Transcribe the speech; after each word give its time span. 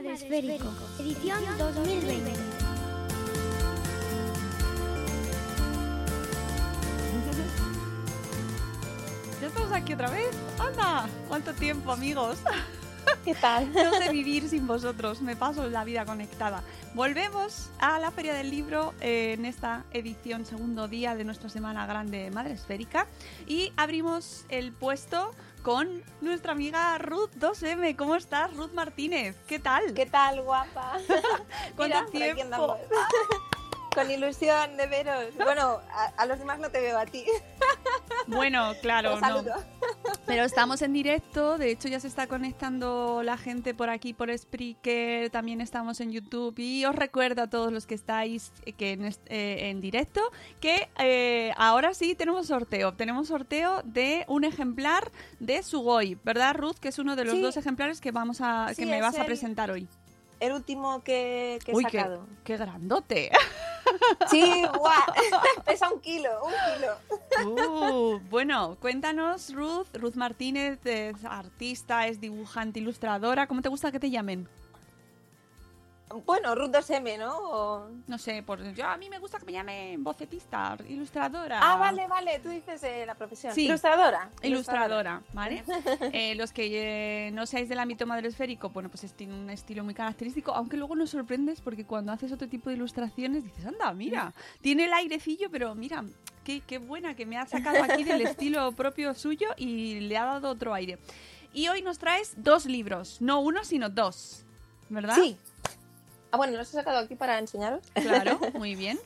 Libro 0.00 0.12
Madresférico, 0.12 0.68
edición 1.00 1.42
2020. 1.58 2.30
¿Ya 9.40 9.48
estamos 9.48 9.72
aquí 9.72 9.94
otra 9.94 10.08
vez? 10.10 10.30
¡Anda! 10.58 11.08
¿Cuánto 11.26 11.52
tiempo, 11.52 11.90
amigos? 11.90 12.38
¿Qué 13.24 13.34
tal? 13.34 13.72
No 13.72 13.92
sé 13.94 14.10
vivir 14.10 14.48
sin 14.48 14.66
vosotros, 14.66 15.20
me 15.20 15.36
paso 15.36 15.68
la 15.68 15.84
vida 15.84 16.04
conectada. 16.04 16.62
Volvemos 16.94 17.70
a 17.78 17.98
la 17.98 18.10
Feria 18.10 18.34
del 18.34 18.50
Libro 18.50 18.94
eh, 19.00 19.34
en 19.34 19.44
esta 19.44 19.84
edición, 19.92 20.46
segundo 20.46 20.88
día 20.88 21.14
de 21.14 21.24
nuestra 21.24 21.48
Semana 21.48 21.86
Grande 21.86 22.30
Madre 22.30 22.54
Esférica. 22.54 23.06
Y 23.46 23.72
abrimos 23.76 24.44
el 24.48 24.72
puesto 24.72 25.32
con 25.62 26.02
nuestra 26.20 26.52
amiga 26.52 26.96
Ruth 26.98 27.30
2M. 27.38 27.96
¿Cómo 27.96 28.16
estás, 28.16 28.54
Ruth 28.54 28.72
Martínez? 28.72 29.36
¿Qué 29.46 29.58
tal? 29.58 29.94
¿Qué 29.94 30.06
tal, 30.06 30.42
guapa? 30.42 30.98
¿Cuánto 31.76 32.12
Mira, 32.12 32.34
tiempo? 32.34 32.78
Con 33.94 34.10
ilusión 34.10 34.76
de 34.76 34.86
veros. 34.86 35.34
Bueno, 35.36 35.80
a, 35.92 36.12
a 36.16 36.26
los 36.26 36.38
demás 36.38 36.58
no 36.58 36.70
te 36.70 36.80
veo 36.80 36.98
a 36.98 37.06
ti. 37.06 37.24
Bueno, 38.26 38.74
claro, 38.80 39.18
no. 39.20 39.42
Pero 40.28 40.44
estamos 40.44 40.82
en 40.82 40.92
directo, 40.92 41.56
de 41.56 41.70
hecho 41.70 41.88
ya 41.88 41.98
se 42.00 42.06
está 42.06 42.26
conectando 42.26 43.22
la 43.24 43.38
gente 43.38 43.72
por 43.72 43.88
aquí 43.88 44.12
por 44.12 44.36
Spreaker, 44.36 45.30
también 45.30 45.62
estamos 45.62 46.00
en 46.00 46.12
YouTube 46.12 46.54
y 46.58 46.84
os 46.84 46.94
recuerdo 46.94 47.42
a 47.42 47.46
todos 47.48 47.72
los 47.72 47.86
que 47.86 47.94
estáis 47.94 48.52
eh, 48.66 48.72
que 48.74 48.92
en, 48.92 49.04
eh, 49.06 49.14
en 49.70 49.80
directo 49.80 50.20
que 50.60 50.88
eh, 50.98 51.52
ahora 51.56 51.94
sí 51.94 52.14
tenemos 52.14 52.46
sorteo, 52.48 52.92
tenemos 52.92 53.28
sorteo 53.28 53.82
de 53.84 54.26
un 54.28 54.44
ejemplar 54.44 55.10
de 55.40 55.62
Sugoi, 55.62 56.18
¿verdad 56.22 56.54
Ruth? 56.54 56.76
Que 56.78 56.88
es 56.88 56.98
uno 56.98 57.16
de 57.16 57.24
los 57.24 57.34
Sí. 57.34 57.40
dos 57.40 57.56
ejemplares 57.56 58.00
que 58.00 58.10
vamos 58.12 58.40
a 58.42 58.66
que 58.68 58.74
Sí, 58.74 58.86
me 58.86 59.00
vas 59.00 59.18
a 59.18 59.24
presentar 59.24 59.70
hoy. 59.70 59.88
El 60.40 60.52
último 60.52 61.02
que, 61.02 61.58
que 61.64 61.72
he 61.72 61.74
Uy, 61.74 61.84
qué, 61.84 61.98
sacado. 61.98 62.26
qué 62.44 62.56
grandote. 62.56 63.30
Sí, 64.30 64.64
guau. 64.76 64.92
Pesa 65.64 65.90
un 65.90 66.00
kilo, 66.00 66.30
un 66.44 66.52
kilo. 66.74 67.48
Uh, 67.48 68.18
bueno, 68.28 68.76
cuéntanos 68.80 69.52
Ruth, 69.54 69.86
Ruth 69.94 70.14
Martínez 70.14 70.78
es 70.84 71.24
artista, 71.24 72.06
es 72.06 72.20
dibujante, 72.20 72.80
ilustradora, 72.80 73.46
¿cómo 73.46 73.62
te 73.62 73.68
gusta 73.68 73.90
que 73.90 73.98
te 73.98 74.10
llamen? 74.10 74.48
Bueno, 76.24 76.54
Ruth 76.54 76.70
2M, 76.70 77.18
¿no? 77.18 77.36
O- 77.38 77.88
No 78.06 78.18
sé, 78.18 78.42
por 78.42 78.62
yo 78.74 78.86
a 78.86 78.96
mí 78.96 79.10
me 79.10 79.18
gusta 79.18 79.38
que 79.38 79.44
me 79.44 79.52
llamen 79.52 80.02
bocetista, 80.02 80.76
ilustradora. 80.88 81.60
Ah, 81.62 81.76
vale, 81.76 82.06
vale. 82.06 82.38
Tú 82.38 82.48
dices 82.48 82.82
eh, 82.82 83.04
la 83.06 83.14
profesión. 83.14 83.54
Sí. 83.54 83.66
Ilustradora. 83.66 84.30
Ilustradora, 84.42 85.22
¿vale? 85.32 85.64
Eh, 86.12 86.34
los 86.34 86.52
que 86.52 87.26
eh, 87.26 87.30
no 87.32 87.44
seáis 87.46 87.68
del 87.68 87.78
ámbito 87.78 88.06
madresférico, 88.06 88.70
bueno, 88.70 88.88
pues 88.88 89.04
es- 89.04 89.14
tiene 89.14 89.34
un 89.34 89.50
estilo 89.50 89.84
muy 89.84 89.94
característico, 89.94 90.52
aunque 90.54 90.76
luego 90.76 90.96
nos 90.96 91.10
sorprendes 91.10 91.60
porque 91.60 91.84
cuando 91.84 92.12
haces 92.12 92.32
otro 92.32 92.48
tipo 92.48 92.70
de 92.70 92.76
ilustraciones 92.76 93.44
dices, 93.44 93.66
anda, 93.66 93.92
mira, 93.92 94.32
tiene 94.60 94.84
el 94.86 94.92
airecillo, 94.92 95.50
pero 95.50 95.74
mira, 95.74 96.04
qué, 96.44 96.60
qué 96.60 96.78
buena 96.78 97.14
que 97.14 97.26
me 97.26 97.36
ha 97.36 97.46
sacado 97.46 97.82
aquí 97.84 98.04
del 98.04 98.22
estilo 98.22 98.72
propio 98.72 99.14
suyo 99.14 99.48
y 99.56 100.00
le 100.00 100.16
ha 100.16 100.24
dado 100.24 100.48
otro 100.50 100.72
aire. 100.74 100.98
Y 101.52 101.68
hoy 101.68 101.82
nos 101.82 101.98
traes 101.98 102.34
dos 102.36 102.66
libros, 102.66 103.20
no 103.20 103.40
uno, 103.40 103.64
sino 103.64 103.88
dos, 103.88 104.44
¿verdad? 104.88 105.16
Sí. 105.16 105.36
Ah, 106.30 106.36
bueno, 106.36 106.56
los 106.56 106.68
he 106.68 106.72
sacado 106.72 106.98
aquí 106.98 107.14
para 107.14 107.38
enseñaros. 107.38 107.80
Claro, 107.94 108.38
muy 108.54 108.74
bien. 108.74 108.98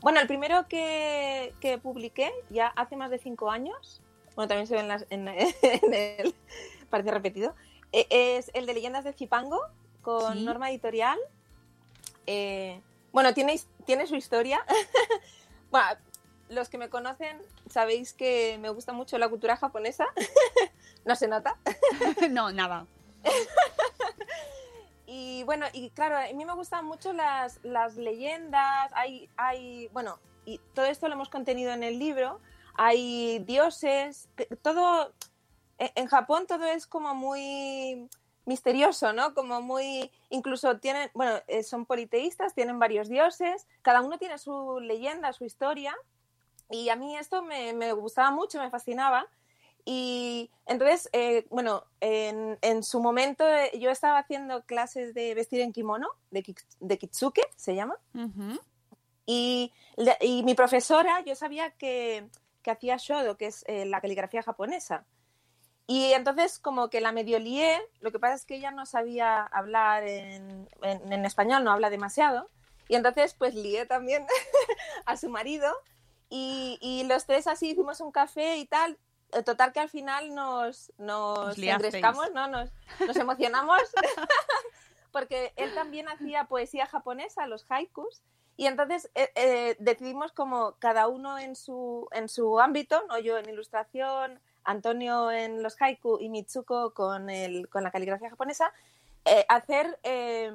Bueno, 0.00 0.20
el 0.20 0.26
primero 0.26 0.66
que, 0.68 1.54
que 1.60 1.78
publiqué 1.78 2.32
ya 2.50 2.68
hace 2.68 2.96
más 2.96 3.10
de 3.10 3.18
cinco 3.18 3.50
años, 3.50 4.00
bueno, 4.34 4.48
también 4.48 4.66
se 4.66 4.74
ve 4.74 4.80
en, 4.80 4.88
las- 4.88 5.06
en- 5.10 5.28
en 5.62 5.94
el, 5.94 6.34
parece 6.88 7.10
repetido, 7.10 7.54
eh, 7.92 8.06
es 8.10 8.50
el 8.54 8.66
de 8.66 8.74
Leyendas 8.74 9.04
de 9.04 9.12
Zipango 9.12 9.60
con 10.02 10.34
Sí. 10.38 10.44
Norma 10.44 10.70
Editorial. 10.70 11.18
Eh, 12.26 12.80
bueno, 13.12 13.34
tiene, 13.34 13.60
tiene 13.86 14.06
su 14.06 14.16
historia. 14.16 14.64
bueno, 15.70 15.86
los 16.48 16.68
que 16.68 16.78
me 16.78 16.88
conocen 16.88 17.40
sabéis 17.68 18.12
que 18.12 18.58
me 18.60 18.70
gusta 18.70 18.92
mucho 18.92 19.18
la 19.18 19.28
cultura 19.28 19.56
japonesa. 19.56 20.06
no 21.04 21.14
se 21.16 21.28
nota. 21.28 21.56
no, 22.30 22.50
nada. 22.52 22.86
Y 25.12 25.42
bueno, 25.42 25.66
y 25.72 25.90
claro, 25.90 26.16
a 26.16 26.32
mí 26.32 26.44
me 26.44 26.54
gustan 26.54 26.84
mucho 26.84 27.12
las, 27.12 27.58
las 27.64 27.96
leyendas, 27.96 28.92
hay, 28.94 29.28
hay, 29.36 29.88
bueno, 29.88 30.20
y 30.44 30.58
todo 30.72 30.86
esto 30.86 31.08
lo 31.08 31.14
hemos 31.14 31.28
contenido 31.28 31.72
en 31.72 31.82
el 31.82 31.98
libro, 31.98 32.40
hay 32.74 33.40
dioses, 33.40 34.28
todo, 34.62 35.12
e- 35.78 35.90
en 35.96 36.06
Japón 36.06 36.46
todo 36.46 36.64
es 36.64 36.86
como 36.86 37.12
muy 37.16 38.08
misterioso, 38.44 39.12
¿no? 39.12 39.34
Como 39.34 39.60
muy, 39.60 40.12
incluso 40.28 40.78
tienen, 40.78 41.10
bueno, 41.12 41.40
eh, 41.48 41.64
son 41.64 41.86
politeístas, 41.86 42.54
tienen 42.54 42.78
varios 42.78 43.08
dioses, 43.08 43.66
cada 43.82 44.02
uno 44.02 44.16
tiene 44.16 44.38
su 44.38 44.78
leyenda, 44.78 45.32
su 45.32 45.44
historia, 45.44 45.92
y 46.70 46.88
a 46.88 46.94
mí 46.94 47.16
esto 47.16 47.42
me, 47.42 47.72
me 47.72 47.92
gustaba 47.94 48.30
mucho, 48.30 48.60
me 48.60 48.70
fascinaba. 48.70 49.26
Y 49.92 50.52
entonces, 50.66 51.08
eh, 51.12 51.48
bueno, 51.50 51.82
en, 51.98 52.56
en 52.62 52.84
su 52.84 53.00
momento 53.00 53.44
eh, 53.44 53.72
yo 53.80 53.90
estaba 53.90 54.18
haciendo 54.20 54.62
clases 54.64 55.14
de 55.14 55.34
vestir 55.34 55.62
en 55.62 55.72
kimono, 55.72 56.06
de, 56.30 56.54
de 56.78 56.96
kitsuke, 56.96 57.40
se 57.56 57.74
llama. 57.74 57.98
Ujú. 58.14 58.56
Y, 59.26 59.72
le- 59.96 60.16
y 60.20 60.44
mi 60.44 60.54
profesora, 60.54 61.22
yo 61.26 61.34
sabía 61.34 61.72
que, 61.72 62.28
que 62.62 62.70
hacía 62.70 62.98
shodo, 62.98 63.36
que 63.36 63.46
es 63.46 63.64
eh, 63.66 63.84
la 63.84 64.00
caligrafía 64.00 64.44
japonesa. 64.44 65.06
Y 65.88 66.12
entonces 66.12 66.60
como 66.60 66.88
que 66.88 67.00
la 67.00 67.10
medio 67.10 67.40
lié, 67.40 67.76
lo 67.98 68.12
que 68.12 68.20
pasa 68.20 68.34
es 68.34 68.44
que 68.44 68.54
ella 68.54 68.70
no 68.70 68.86
sabía 68.86 69.42
hablar 69.42 70.06
en, 70.06 70.68
en- 70.82 71.12
en 71.12 71.24
español, 71.24 71.64
no 71.64 71.72
habla 71.72 71.90
demasiado. 71.90 72.48
Y 72.86 72.94
entonces 72.94 73.34
pues 73.34 73.56
lié 73.56 73.86
también 73.86 74.24
a 75.04 75.16
su 75.16 75.28
marido 75.30 75.72
y, 76.28 76.78
y 76.80 77.02
los 77.08 77.26
tres 77.26 77.48
así 77.48 77.70
hicimos 77.70 78.00
un 78.00 78.12
café 78.12 78.56
y 78.58 78.66
tal. 78.66 78.96
Total 79.44 79.72
que 79.72 79.80
al 79.80 79.88
final 79.88 80.34
nos, 80.34 80.90
Os 80.90 80.98
nos 80.98 81.58
engrescamos, 81.58 82.32
¿no? 82.32 82.48
Nos, 82.48 82.70
nos 83.06 83.16
emocionamos 83.16 83.80
porque 85.12 85.52
él 85.56 85.74
también 85.74 86.08
hacía 86.08 86.44
poesía 86.44 86.86
japonesa, 86.86 87.46
los 87.46 87.66
haikus, 87.68 88.22
y 88.56 88.66
entonces 88.66 89.10
eh, 89.14 89.30
eh, 89.34 89.76
decidimos 89.78 90.32
como 90.32 90.76
cada 90.78 91.08
uno 91.08 91.38
en 91.38 91.56
su, 91.56 92.08
en 92.12 92.28
su 92.28 92.60
ámbito, 92.60 93.02
¿no? 93.08 93.18
yo 93.18 93.38
en 93.38 93.48
ilustración, 93.48 94.40
Antonio 94.64 95.30
en 95.30 95.62
los 95.62 95.80
haiku 95.80 96.18
y 96.20 96.28
Mitsuko 96.28 96.92
con, 96.92 97.30
el, 97.30 97.68
con 97.68 97.82
la 97.82 97.90
caligrafía 97.90 98.30
japonesa, 98.30 98.72
eh, 99.24 99.44
hacer, 99.48 99.98
eh, 100.02 100.52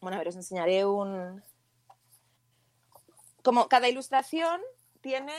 bueno, 0.00 0.16
a 0.16 0.18
ver, 0.18 0.28
os 0.28 0.36
enseñaré 0.36 0.84
un... 0.84 1.42
Como 3.42 3.68
cada 3.68 3.88
ilustración 3.88 4.60
tiene, 5.00 5.32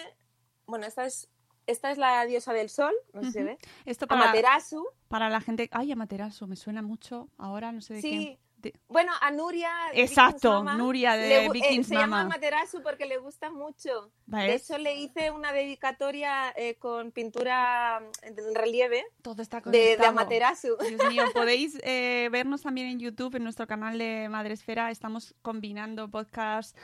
bueno, 0.66 0.86
esta 0.86 1.06
es, 1.06 1.30
esta 1.72 1.92
es 1.92 1.98
la 1.98 2.26
diosa 2.26 2.54
del 2.54 2.70
sol, 2.70 2.94
no 3.14 3.22
sé 3.22 3.28
si 3.28 3.32
se 3.34 3.44
ve, 3.44 3.58
Esto 3.86 4.08
para, 4.08 4.24
Amaterasu, 4.24 4.86
para 5.08 5.30
la 5.30 5.42
gente. 5.42 5.70
Ay, 5.72 5.92
Amaterasu, 5.92 6.48
me 6.48 6.56
suena 6.56 6.82
mucho. 6.82 7.30
Ahora 7.38 7.72
no 7.72 7.82
sé 7.82 7.96
de 7.96 8.02
Sí, 8.02 8.18
De- 8.18 8.40
Bueno, 8.88 9.12
a 9.22 9.32
Nuria. 9.32 9.70
de 9.94 10.02
Exacto, 10.02 10.50
Vikings 10.50 10.64
Mama, 10.66 10.76
Nuria 10.78 11.14
de 11.16 11.30
le 11.30 11.40
gu- 11.48 11.50
eh, 11.50 11.52
Vikings 11.54 11.88
se 11.88 11.96
llama. 11.96 12.26
Materasu 12.26 12.82
porque 12.84 13.06
le 13.06 13.18
gusta 13.18 13.50
mucho. 13.50 14.12
De 14.26 14.38
¿Ves? 14.48 14.64
hecho, 14.70 14.78
le 14.78 14.96
hice 14.96 15.32
una 15.32 15.54
dedicatoria 15.54 16.54
eh, 16.56 16.76
con 16.76 17.12
pintura 17.12 18.02
en 18.22 18.36
relieve 18.56 19.06
Todo 19.22 19.42
está 19.42 19.62
de, 19.62 19.72
de 19.72 19.78
conectado. 19.96 20.10
Amaterasu. 20.10 20.78
Dios 20.88 21.02
mío, 21.10 21.24
podéis 21.34 21.80
eh, 21.84 22.28
vernos 22.32 22.62
también 22.62 22.88
en 22.88 23.00
YouTube, 23.00 23.36
en 23.36 23.44
nuestro 23.44 23.66
canal 23.68 23.98
de 23.98 24.28
Madresfera. 24.30 24.92
Estamos 24.92 25.36
combinando 25.42 26.10
podcast, 26.10 26.78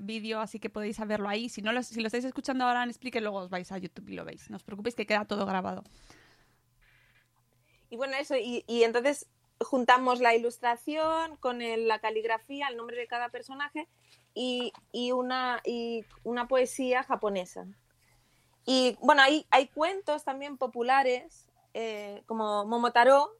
vídeo, 0.00 0.40
así 0.40 0.58
que 0.58 0.70
podéis 0.70 0.98
verlo 1.06 1.28
ahí. 1.28 1.48
Si 1.48 1.62
no 1.62 1.72
lo, 1.72 1.82
si 1.82 2.00
lo 2.00 2.06
estáis 2.08 2.24
escuchando 2.24 2.64
ahora 2.64 2.82
en 2.82 2.90
Explique, 2.90 3.20
luego 3.20 3.38
os 3.38 3.50
vais 3.50 3.70
a 3.72 3.78
YouTube 3.78 4.08
y 4.08 4.14
lo 4.14 4.24
veis. 4.24 4.50
No 4.50 4.56
os 4.56 4.62
preocupéis 4.64 4.94
que 4.94 5.06
queda 5.06 5.24
todo 5.24 5.46
grabado. 5.46 5.84
Y 7.90 7.96
bueno, 7.96 8.14
eso, 8.16 8.34
y, 8.36 8.64
y 8.66 8.82
entonces 8.82 9.28
juntamos 9.64 10.20
la 10.20 10.34
ilustración 10.34 11.36
con 11.38 11.62
el- 11.62 11.88
la 11.88 11.98
caligrafía, 11.98 12.68
el 12.68 12.76
nombre 12.76 12.96
de 12.96 13.06
cada 13.06 13.28
personaje 13.30 13.88
y, 14.34 14.72
y 14.92 15.12
una, 15.12 15.60
y 15.64 16.04
una 16.24 16.46
poesía 16.48 17.02
japonesa. 17.02 17.66
Y 18.66 18.96
bueno, 19.00 19.22
hay, 19.22 19.46
hay 19.50 19.68
cuentos 19.68 20.24
también 20.24 20.56
populares, 20.56 21.46
eh, 21.74 22.22
como 22.26 22.64
Momotaro, 22.64 23.30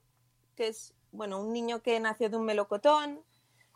que 0.55 0.67
es 0.67 0.93
bueno, 1.11 1.39
un 1.41 1.53
niño 1.53 1.81
que 1.81 1.99
nació 1.99 2.29
de 2.29 2.37
un 2.37 2.45
melocotón, 2.45 3.23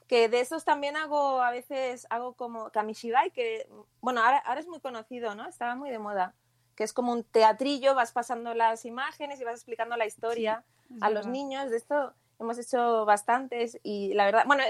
que 0.07 0.27
de 0.27 0.41
esos 0.41 0.65
también 0.65 0.97
hago 0.97 1.41
a 1.41 1.51
veces, 1.51 2.05
hago 2.09 2.33
como 2.33 2.69
Kamishibai, 2.71 3.31
que 3.31 3.67
bueno, 4.01 4.21
ahora, 4.23 4.39
ahora 4.39 4.59
es 4.59 4.67
muy 4.67 4.79
conocido, 4.79 5.35
¿no? 5.35 5.47
Estaba 5.47 5.75
muy 5.75 5.89
de 5.89 5.99
moda, 5.99 6.33
que 6.75 6.83
es 6.83 6.93
como 6.93 7.11
un 7.13 7.23
teatrillo, 7.23 7.95
vas 7.95 8.11
pasando 8.11 8.53
las 8.53 8.85
imágenes 8.85 9.39
y 9.39 9.43
vas 9.43 9.55
explicando 9.55 9.95
la 9.97 10.05
historia 10.05 10.63
es 10.89 11.01
a 11.01 11.09
los 11.09 11.25
verdad. 11.25 11.31
niños. 11.31 11.69
De 11.69 11.77
esto 11.77 12.13
hemos 12.39 12.57
hecho 12.59 13.05
bastantes 13.05 13.79
y 13.83 14.13
la 14.13 14.25
verdad, 14.25 14.43
bueno, 14.47 14.63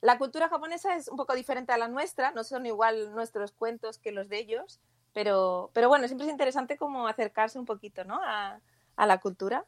la 0.00 0.18
cultura 0.18 0.48
japonesa 0.48 0.96
es 0.96 1.08
un 1.08 1.16
poco 1.16 1.34
diferente 1.34 1.72
a 1.72 1.78
la 1.78 1.88
nuestra, 1.88 2.30
no 2.32 2.42
son 2.44 2.66
igual 2.66 3.12
nuestros 3.14 3.52
cuentos 3.52 3.98
que 3.98 4.12
los 4.12 4.28
de 4.28 4.38
ellos, 4.38 4.80
pero, 5.12 5.70
pero 5.74 5.88
bueno, 5.88 6.06
siempre 6.06 6.26
es 6.26 6.32
interesante 6.32 6.76
como 6.76 7.06
acercarse 7.06 7.58
un 7.58 7.66
poquito, 7.66 8.04
¿no? 8.04 8.20
A, 8.22 8.60
a 8.96 9.06
la 9.06 9.18
cultura. 9.18 9.66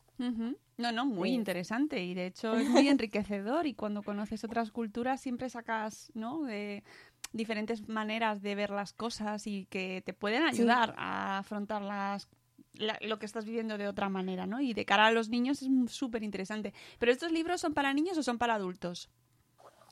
No, 0.79 0.93
no, 0.93 1.05
muy 1.05 1.31
Sí. 1.31 1.35
interesante 1.35 2.03
y 2.03 2.15
de 2.15 2.27
hecho 2.27 2.57
es 2.57 2.69
muy 2.69 2.89
enriquecedor 2.89 3.67
y 3.67 3.75
cuando 3.75 4.03
conoces 4.03 4.45
otras 4.45 4.71
culturas 4.71 5.21
siempre 5.21 5.51
sacas, 5.51 6.11
¿no? 6.15 6.43
De 6.43 6.85
diferentes 7.33 7.89
maneras 7.89 8.43
de 8.43 8.55
ver 8.55 8.71
las 8.71 8.93
cosas 8.93 9.47
y 9.47 9.67
que 9.67 10.03
te 10.05 10.13
pueden 10.13 10.45
ayudar 10.45 10.95
a 10.97 11.39
afrontar 11.39 11.83
las 11.83 12.29
la- 12.75 12.99
lo 13.03 13.19
que 13.19 13.27
estás 13.27 13.45
viviendo 13.45 13.79
de 13.79 13.89
otra 13.89 14.09
manera, 14.09 14.47
¿no? 14.47 14.61
Y 14.61 14.75
de 14.75 14.85
cara 14.85 15.07
a 15.07 15.13
los 15.13 15.29
niños 15.29 15.63
es 15.63 15.69
súper 15.93 16.23
interesante. 16.23 16.73
¿Pero 16.99 17.13
estos 17.13 17.33
libros 17.33 17.61
son 17.61 17.75
para 17.75 17.93
niños 17.93 18.17
o 18.19 18.23
son 18.23 18.39
para 18.39 18.55
adultos? 18.55 19.11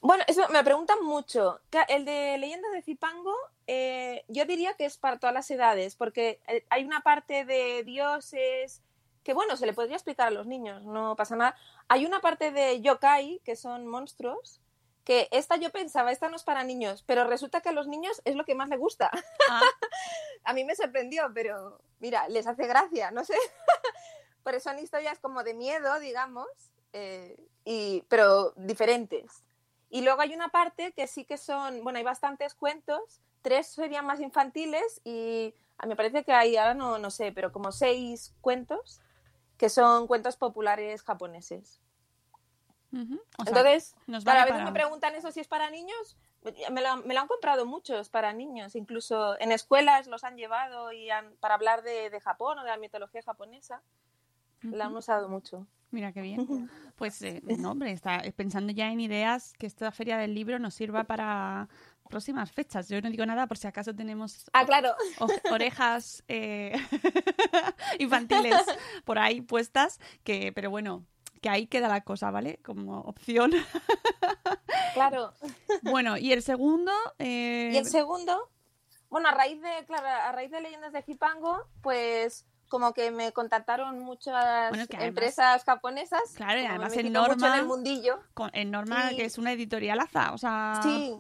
Bueno, 0.03 0.25
eso 0.27 0.49
me 0.49 0.65
preguntan 0.65 1.05
mucho. 1.05 1.61
El 1.89 2.07
de 2.07 2.39
Leyendas 2.39 2.73
de 2.73 2.81
Zipango, 2.83 3.35
eh, 3.67 4.25
yo 4.29 4.47
diría 4.47 4.73
que 4.75 4.87
es 4.87 4.97
para 4.97 5.19
todas 5.19 5.35
las 5.35 5.51
edades, 5.51 5.95
porque 5.95 6.41
eh, 6.49 6.65
hay 6.71 6.85
una 6.85 7.01
parte 7.01 7.45
de 7.45 7.85
dioses 7.85 8.83
que, 9.23 9.35
bueno, 9.35 9.59
se 9.59 9.67
le 9.67 9.75
podría 9.75 9.97
explicar 9.97 10.29
a 10.29 10.31
los 10.31 10.47
niños, 10.47 10.83
no 10.87 11.17
pasa 11.17 11.37
nada. 11.37 11.55
Hay 11.89 12.07
una 12.07 12.21
parte 12.21 12.51
de 12.51 12.81
yokai, 12.81 13.43
que 13.45 13.57
son 13.57 13.87
monstruos, 13.87 14.63
que 15.05 15.29
esta 15.33 15.57
yo 15.57 15.71
pensaba, 15.71 16.13
esta 16.13 16.31
no 16.31 16.37
es 16.37 16.45
para 16.45 16.65
niños, 16.65 17.03
pero 17.07 17.25
resulta 17.25 17.61
que 17.61 17.69
a 17.69 17.73
los 17.73 17.87
niños 17.87 18.23
es 18.25 18.37
lo 18.37 18.45
que 18.47 18.55
más 18.55 18.71
les 18.71 18.79
gusta. 18.79 19.11
Ah, 19.51 19.61
A 20.45 20.53
mí 20.53 20.65
me 20.65 20.75
sorprendió, 20.75 21.31
pero 21.35 21.81
mira, 21.99 22.29
les 22.29 22.47
hace 22.47 22.67
gracia, 22.67 23.11
no 23.11 23.25
sé. 23.25 23.35
Por 24.43 24.55
eso 24.55 24.71
son 24.71 24.79
historias 24.79 25.19
como 25.19 25.43
de 25.45 25.55
miedo, 25.55 25.99
digamos, 26.01 26.47
eh, 26.93 27.37
y, 27.65 28.05
pero 28.09 28.53
diferentes. 28.57 29.45
Y 29.91 30.03
luego 30.03 30.21
hay 30.21 30.35
una 30.35 30.49
parte 30.49 30.93
que 30.93 31.07
sí 31.07 31.25
que 31.25 31.37
son, 31.37 31.83
bueno, 31.83 31.99
hay 31.99 32.05
bastantes 32.05 32.55
cuentos, 32.55 33.21
tres 33.43 33.67
serían 33.67 34.07
más 34.07 34.21
infantiles 34.21 35.01
y 35.05 35.55
a 35.79 35.87
mí 35.87 35.91
me 35.91 35.97
parece 35.97 36.25
que 36.25 36.33
hay, 36.33 36.57
ahora 36.57 36.75
no, 36.75 36.99
no 36.99 37.11
sé, 37.11 37.33
pero 37.33 37.53
como 37.53 37.73
seis 37.73 38.35
cuentos 38.41 39.01
que 39.57 39.69
son 39.69 40.07
cuentos 40.07 40.37
populares 40.37 41.03
japoneses. 41.03 41.81
ujú. 42.93 43.21
O 43.39 43.45
sea, 43.45 43.51
Entonces, 43.51 43.95
nos 44.07 44.25
vale 44.25 44.41
a 44.41 44.45
veces 44.47 44.63
me 44.63 44.73
preguntan 44.73 45.15
eso 45.15 45.31
si 45.33 45.41
es 45.41 45.49
para 45.49 45.71
niños. 45.71 46.17
Me 46.71 46.81
lo, 46.81 46.97
me 46.99 47.13
lo 47.15 47.21
han 47.21 47.27
comprado 47.29 47.67
muchos 47.67 48.09
para 48.09 48.33
niños, 48.33 48.75
incluso 48.75 49.39
en 49.41 49.53
escuelas 49.53 50.07
los 50.07 50.25
han 50.25 50.37
llevado 50.37 50.91
y 50.91 51.11
han- 51.11 51.35
para 51.41 51.55
hablar 51.55 51.83
de, 51.83 52.09
de 52.09 52.21
Japón 52.21 52.59
o 52.59 52.63
de 52.63 52.71
la 52.71 52.79
mitología 52.79 53.23
japonesa. 53.23 53.83
La 54.63 54.87
han 54.87 54.97
usado 54.97 55.29
mucho. 55.29 55.67
Mira 55.91 56.13
qué 56.13 56.21
bien. 56.23 56.47
Pues, 56.97 57.23
eh, 57.23 57.41
no, 57.59 57.71
hombre, 57.71 57.93
está 57.93 58.23
pensando 58.37 58.73
ya 58.75 58.91
en 58.93 59.01
ideas 59.01 59.55
que 59.55 59.67
esta 59.67 59.91
feria 59.91 60.19
del 60.19 60.35
libro 60.35 60.59
nos 60.59 60.75
sirva 60.75 61.05
para 61.05 61.67
próximas 62.11 62.53
fechas. 62.53 62.89
Yo 62.91 63.01
no 63.01 63.09
digo 63.09 63.25
nada 63.25 63.47
por 63.47 63.57
si 63.57 63.67
acaso 63.69 63.95
tenemos 63.95 64.51
Ah, 64.53 64.67
claro. 64.67 64.95
orejas 65.51 66.23
eh, 66.29 66.73
infantiles 67.99 68.55
por 69.05 69.19
ahí 69.19 69.41
puestas, 69.41 69.99
que, 70.25 70.53
pero 70.53 70.71
bueno, 70.71 71.05
que 71.41 71.49
ahí 71.49 71.67
queda 71.67 71.89
la 71.89 72.03
cosa, 72.03 72.31
¿vale? 72.31 72.59
Como 72.65 73.01
opción. 73.01 73.53
Claro. 74.95 75.33
Bueno, 75.83 76.17
y 76.19 76.33
el 76.33 76.43
segundo... 76.43 76.91
eh, 77.21 77.71
Y 77.73 77.77
el 77.77 77.87
segundo, 77.87 78.51
bueno, 79.09 79.29
a 79.29 79.33
raíz 79.33 79.63
de, 79.63 79.85
claro, 79.87 80.09
a 80.09 80.33
raíz 80.33 80.51
de 80.51 80.61
Leyendas 80.61 80.93
de 80.93 81.03
Zipango, 81.03 81.65
pues 81.81 82.45
como 82.69 82.93
que 82.93 83.13
me 83.13 83.33
contactaron 83.33 84.01
muchas 84.01 84.71
Bueno, 84.71 84.87
que 84.89 84.97
además- 84.97 85.09
empresas 85.09 85.65
japonesas. 85.65 86.21
Claro, 86.35 86.61
y 86.61 86.67
además 86.67 86.97
en 86.97 87.13
Norma- 87.13 87.55
en 87.55 87.61
el 87.61 87.67
mundillo. 87.67 88.19
con, 88.35 88.51
en 88.53 88.73
Norma, 88.73 89.11
que 89.11 89.25
es 89.27 89.39
una 89.39 89.53
editorialaza, 89.53 90.33
o 90.33 90.39
sea... 90.39 90.81
Sí, 90.83 91.15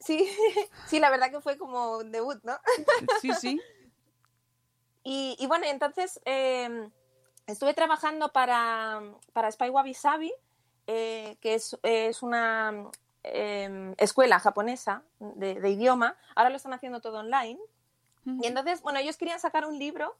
sí, 0.00 0.28
sí, 0.88 0.98
la 0.98 1.10
verdad 1.10 1.30
que 1.30 1.40
fue 1.40 1.56
como 1.56 2.02
debut, 2.02 2.42
¿no? 2.42 2.58
sí, 3.22 3.30
sí. 3.40 3.60
Y, 5.04 5.36
y 5.38 5.46
bueno, 5.46 5.66
entonces 5.66 6.18
eh, 6.24 6.88
estuve 7.46 7.74
trabajando 7.74 8.32
para, 8.32 9.00
para 9.32 9.50
Spy 9.50 9.70
Wabi 9.70 9.94
Sabi, 9.94 10.32
eh, 10.86 11.36
que 11.40 11.54
es, 11.54 11.76
es 11.82 12.22
una 12.22 12.90
eh, 13.22 13.94
escuela 13.98 14.38
japonesa 14.40 15.02
de, 15.18 15.60
de 15.60 15.70
idioma. 15.70 16.16
Ahora 16.34 16.50
lo 16.50 16.56
están 16.56 16.72
haciendo 16.72 17.00
todo 17.00 17.18
online. 17.20 17.58
Y 18.40 18.46
entonces, 18.46 18.80
bueno, 18.80 18.98
ellos 19.00 19.18
querían 19.18 19.38
sacar 19.38 19.66
un 19.66 19.78
libro. 19.78 20.16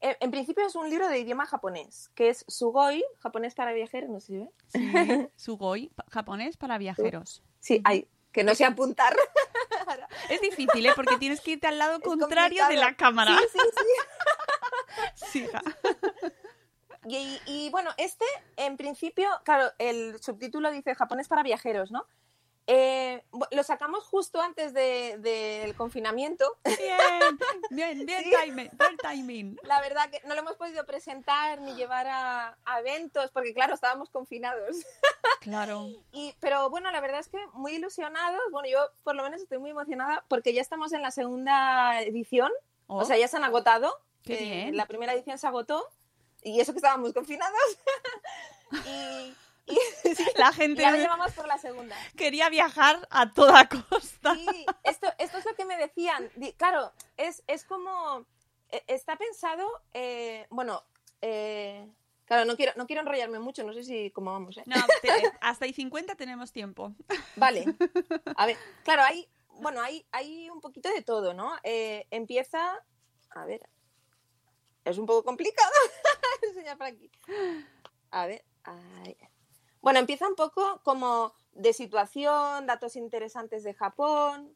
eh, 0.00 0.16
en 0.20 0.30
principio 0.30 0.64
es 0.64 0.76
un 0.76 0.88
libro 0.88 1.08
de 1.08 1.18
idioma 1.18 1.46
japonés, 1.46 2.08
que 2.14 2.28
es 2.28 2.44
Sugoi, 2.46 3.04
japonés 3.18 3.54
para 3.56 3.72
viajeros, 3.72 4.08
no 4.08 4.20
sé 4.20 4.26
si 4.26 4.38
ve. 4.38 4.50
Sí, 4.68 4.78
Sugoi, 5.36 5.90
japonés 6.10 6.56
para 6.56 6.78
viajeros. 6.78 7.42
Sí, 7.58 7.80
hay, 7.84 8.06
que 8.32 8.44
no 8.44 8.54
sé 8.54 8.64
apuntar. 8.64 9.16
Es 10.28 10.40
difícil, 10.40 10.86
¿eh? 10.86 10.92
Porque 10.94 11.16
tienes 11.18 11.40
que 11.40 11.52
irte 11.52 11.66
al 11.66 11.78
lado 11.78 11.96
Es 11.96 12.02
contrario 12.02 12.66
de 12.68 12.76
la 12.76 12.94
cámara. 12.94 13.36
Sí, 13.36 13.44
sí, 13.52 13.58
sí. 13.76 13.84
Sí. 15.30 15.48
Y, 17.16 17.40
y, 17.46 17.70
bueno, 17.70 17.90
este, 17.96 18.24
en 18.56 18.76
principio, 18.76 19.28
claro, 19.44 19.70
el 19.78 20.20
subtítulo 20.22 20.70
dice 20.70 20.94
japonés 20.94 21.28
para 21.28 21.42
viajeros, 21.42 21.90
¿no? 21.90 22.06
Eh, 22.66 23.24
lo 23.50 23.62
sacamos 23.64 24.04
justo 24.04 24.40
antes 24.40 24.72
de- 24.72 25.16
del 25.18 25.74
confinamiento. 25.74 26.56
Bien, 26.64 27.38
bien, 27.70 28.06
bien 28.06 28.22
Sí. 28.22 28.30
timing, 28.30 28.70
buen 28.74 28.96
timing. 28.98 29.58
La 29.64 29.80
verdad 29.80 30.08
que 30.08 30.20
no 30.24 30.34
lo 30.34 30.42
hemos 30.42 30.54
podido 30.54 30.86
presentar 30.86 31.60
ni 31.62 31.74
llevar 31.74 32.06
a, 32.06 32.56
a 32.64 32.78
eventos, 32.80 33.32
porque 33.32 33.54
claro, 33.54 33.74
estábamos 33.74 34.10
confinados. 34.10 34.76
Claro. 35.40 35.86
Y, 36.12 36.34
pero 36.38 36.68
bueno, 36.68 36.90
la 36.90 37.00
verdad 37.00 37.20
es 37.20 37.28
que 37.30 37.38
muy 37.54 37.72
ilusionados. 37.72 38.40
Bueno, 38.52 38.68
yo 38.68 38.78
por 39.02 39.14
lo 39.16 39.22
menos 39.22 39.40
estoy 39.40 39.56
muy 39.58 39.70
emocionada 39.70 40.22
porque 40.28 40.52
ya 40.52 40.60
estamos 40.60 40.92
en 40.92 41.00
la 41.00 41.10
segunda 41.10 42.02
edición. 42.02 42.52
Oh, 42.88 42.98
O 42.98 43.04
sea, 43.06 43.16
ya 43.16 43.26
se 43.26 43.38
han 43.38 43.44
agotado. 43.44 43.90
Qué 44.22 44.34
Eh, 44.34 44.42
bien. 44.42 44.76
La 44.76 44.84
primera 44.84 45.14
edición 45.14 45.38
se 45.38 45.46
agotó. 45.46 45.88
Y 46.42 46.60
eso 46.60 46.72
que 46.72 46.78
estábamos 46.78 47.12
confinados. 47.12 47.58
y, 48.86 49.34
y, 49.66 49.78
sí, 50.14 50.24
la 50.36 50.50
y 50.50 50.54
gente 50.54 50.84
ahora 50.84 50.98
llevamos 50.98 51.32
por 51.32 51.46
la 51.46 51.58
segunda. 51.58 51.96
quería 52.16 52.48
viajar 52.48 53.06
a 53.10 53.32
toda 53.32 53.68
costa. 53.68 54.34
Sí, 54.34 54.66
esto, 54.84 55.08
esto 55.18 55.38
es 55.38 55.44
lo 55.44 55.54
que 55.54 55.64
me 55.64 55.76
decían. 55.76 56.30
Claro, 56.56 56.92
es, 57.16 57.42
es 57.46 57.64
como. 57.64 58.24
e- 58.70 58.84
Está 58.86 59.16
pensado. 59.16 59.68
eh, 59.92 60.46
bueno, 60.50 60.82
eh, 61.20 61.86
claro, 62.24 62.44
no 62.44 62.56
quiero, 62.56 62.72
no 62.76 62.86
quiero 62.86 63.02
enrollarme 63.02 63.38
mucho, 63.38 63.62
no 63.64 63.72
sé 63.72 63.82
si 63.84 64.10
cómo 64.10 64.32
vamos. 64.32 64.56
¿eh? 64.56 64.62
No, 64.66 64.76
te- 65.02 65.32
hasta 65.40 65.66
y 65.66 65.72
50 65.72 66.14
tenemos 66.14 66.52
tiempo. 66.52 66.92
Vale. 67.36 67.64
A 68.36 68.46
ver, 68.46 68.56
claro, 68.84 69.02
hay. 69.02 69.28
Bueno, 69.60 69.82
hay, 69.82 70.06
hay 70.10 70.48
un 70.48 70.62
poquito 70.62 70.88
de 70.88 71.02
todo, 71.02 71.34
¿no? 71.34 71.52
Eh, 71.64 72.06
empieza. 72.10 72.82
A 73.30 73.44
ver. 73.44 73.68
Es 74.90 74.98
un 74.98 75.06
poco 75.06 75.24
complicado 75.24 75.72
enseñar 76.42 76.76
por 76.76 76.86
aquí. 76.88 77.10
A 78.10 78.26
ver. 78.26 78.44
ahí. 78.64 79.16
Bueno, 79.80 79.98
empieza 79.98 80.28
un 80.28 80.34
poco 80.34 80.80
como 80.84 81.32
de 81.52 81.72
situación, 81.72 82.66
datos 82.66 82.96
interesantes 82.96 83.62
de 83.64 83.74
Japón, 83.74 84.54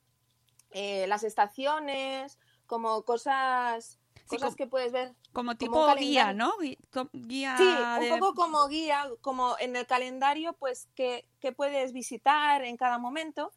eh, 0.71 1.07
las 1.07 1.25
estaciones, 1.25 2.39
como 2.67 3.05
cosas 3.05 3.99
Sí, 4.29 4.37
cosas 4.37 4.51
com- 4.51 4.57
que 4.57 4.67
puedes 4.67 4.93
ver. 4.93 5.15
Como 5.33 5.57
tipo 5.57 5.85
guía, 5.97 6.25
calendario. 6.27 6.35
¿no? 6.35 7.09
Guía 7.13 7.57
Sí, 7.59 7.65
de- 8.01 8.13
un 8.13 8.19
poco 8.21 8.35
como 8.35 8.67
guía, 8.69 9.09
como 9.21 9.57
en 9.59 9.77
el 9.77 9.87
calendario, 9.87 10.53
pues 10.55 10.89
que, 10.95 11.29
que 11.41 11.53
puedes 11.53 11.93
visitar 11.93 12.63
en 12.65 12.77
cada 12.77 12.99
momento. 12.99 13.53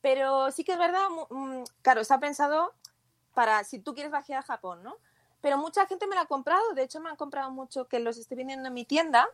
Pero 0.00 0.50
sí 0.50 0.64
que 0.64 0.72
es 0.72 0.78
verdad, 0.78 1.08
mm, 1.30 1.62
claro, 1.82 2.00
está 2.00 2.18
pensado 2.20 2.74
para 3.34 3.64
si 3.64 3.78
tú 3.78 3.94
quieres 3.94 4.12
viajar 4.12 4.36
a 4.38 4.42
Japón, 4.42 4.82
¿no? 4.82 4.96
Pero 5.42 5.58
mucha 5.58 5.84
gente 5.86 6.06
me 6.06 6.14
la 6.14 6.22
ha 6.22 6.26
comprado, 6.26 6.72
de 6.72 6.84
hecho 6.84 7.00
me 7.00 7.10
han 7.10 7.16
comprado 7.16 7.50
mucho 7.50 7.86
que 7.88 7.98
los 7.98 8.16
estoy 8.16 8.38
vendiendo 8.38 8.68
en 8.68 8.74
mi 8.74 8.86
tienda 8.86 9.28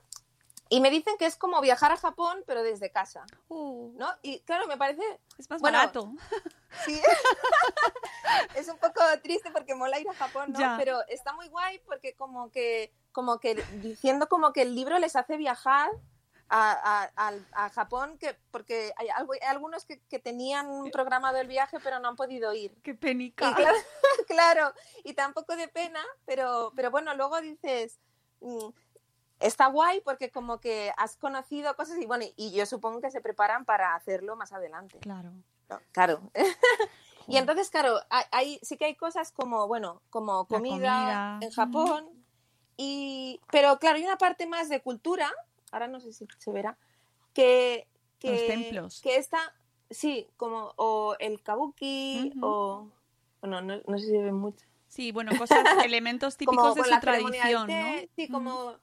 y 0.71 0.81
me 0.81 0.91
dicen 0.91 1.17
que 1.19 1.27
es 1.27 1.37
como 1.37 1.61
viajar 1.61 1.93
a 1.93 1.97
Japón, 1.97 2.43
pero 2.47 2.63
desde 2.63 2.91
casa, 2.91 3.25
Uh, 3.49 3.93
¿no? 3.97 4.09
Y 4.23 4.41
claro, 4.41 4.67
me 4.67 4.77
parece 4.77 5.03
es 5.39 5.49
más 5.49 5.61
Bueno, 5.61 5.79
barato. 5.79 6.13
Sí. 6.85 7.01
es 8.55 8.69
un 8.69 8.77
poco 8.77 9.01
triste 9.23 9.51
porque 9.51 9.75
mola 9.75 9.99
ir 9.99 10.09
a 10.09 10.15
Japón, 10.15 10.53
¿no? 10.53 10.61
Ya. 10.61 10.77
Pero 10.79 11.01
está 11.09 11.33
muy 11.33 11.49
guay 11.49 11.81
porque 11.87 12.15
como 12.15 12.51
que, 12.51 12.93
como 13.13 13.41
que 13.41 13.55
diciendo 13.81 14.29
como 14.29 14.53
que 14.53 14.63
el 14.63 14.75
libro 14.75 14.99
les 14.99 15.17
hace 15.17 15.39
viajar 15.39 15.91
a, 16.51 17.11
a- 17.17 17.33
a 17.53 17.69
Japón, 17.71 18.17
que, 18.19 18.37
porque 18.51 18.93
hay, 18.97 19.09
algunos 19.47 19.85
que, 19.85 20.01
que 20.09 20.19
tenían 20.19 20.91
programado 20.93 21.39
el 21.39 21.47
viaje 21.47 21.79
pero 21.83 21.99
no 21.99 22.09
han 22.09 22.17
podido 22.17 22.55
ir. 22.55 22.75
Qué 22.83 22.93
Y 22.93 22.95
penica. 22.95 23.55
claro, 23.55 23.77
claro, 24.29 24.73
y 25.05 25.15
tampoco 25.15 25.57
de 25.57 25.69
pena, 25.69 26.01
pero, 26.25 26.73
pero 26.75 26.91
bueno, 26.91 27.15
luego 27.15 27.41
dices, 27.41 27.99
mm, 28.41 28.69
está 29.41 29.67
guay 29.67 30.01
porque 30.01 30.31
como 30.31 30.59
que 30.59 30.93
has 30.97 31.17
conocido 31.17 31.77
cosas 31.77 31.99
y 31.99 32.07
bueno, 32.07 32.25
y 32.37 32.53
yo 32.53 32.67
supongo 32.67 33.01
que 33.01 33.11
se 33.11 33.21
preparan 33.21 33.65
para 33.65 33.95
hacerlo 33.95 34.35
más 34.37 34.53
adelante. 34.53 34.99
Claro. 35.01 35.33
No, 35.69 35.81
claro. 35.93 36.31
y 37.29 37.37
entonces, 37.37 37.69
claro, 37.71 38.01
hay, 38.09 38.59
sí 38.63 38.79
que 38.79 38.87
hay 38.87 38.97
cosas 38.97 39.33
como, 39.33 39.67
bueno, 39.69 40.01
como 40.09 40.47
comida, 40.47 40.75
comida. 40.75 41.39
en 41.43 41.51
Japón, 41.53 42.25
y, 42.79 43.41
pero 43.51 43.79
claro, 43.79 43.97
hay 43.99 44.05
una 44.05 44.17
parte 44.19 44.47
más 44.47 44.69
de 44.69 44.81
cultura, 44.81 45.31
ahora 45.73 45.89
no 45.89 46.01
sé 46.01 46.13
si 46.13 46.27
se 46.39 46.53
verá, 46.53 46.77
que, 47.35 47.87
que, 48.19 48.31
Los 48.33 48.47
templos. 48.47 49.01
que 49.03 49.17
está, 49.17 49.39
sí, 49.91 50.27
como, 50.37 50.73
o 50.77 51.17
el 51.19 51.43
kabuki, 51.43 52.33
Ujú. 52.35 52.47
o, 52.47 52.89
bueno, 53.41 53.61
no, 53.61 53.81
no 53.87 53.99
sé 53.99 54.07
si 54.07 54.11
se 54.11 54.23
ve 54.23 54.33
mucho. 54.33 54.65
Sí, 54.89 55.13
bueno, 55.13 55.37
cosas, 55.37 55.59
elementos 55.85 56.37
típicos 56.37 56.63
como 56.63 56.75
de 56.75 56.85
su 56.85 56.91
la 56.91 57.01
tradición, 57.01 57.67
té, 57.67 57.83
¿no? 57.83 58.09
Sí, 58.17 58.29
como, 58.29 58.75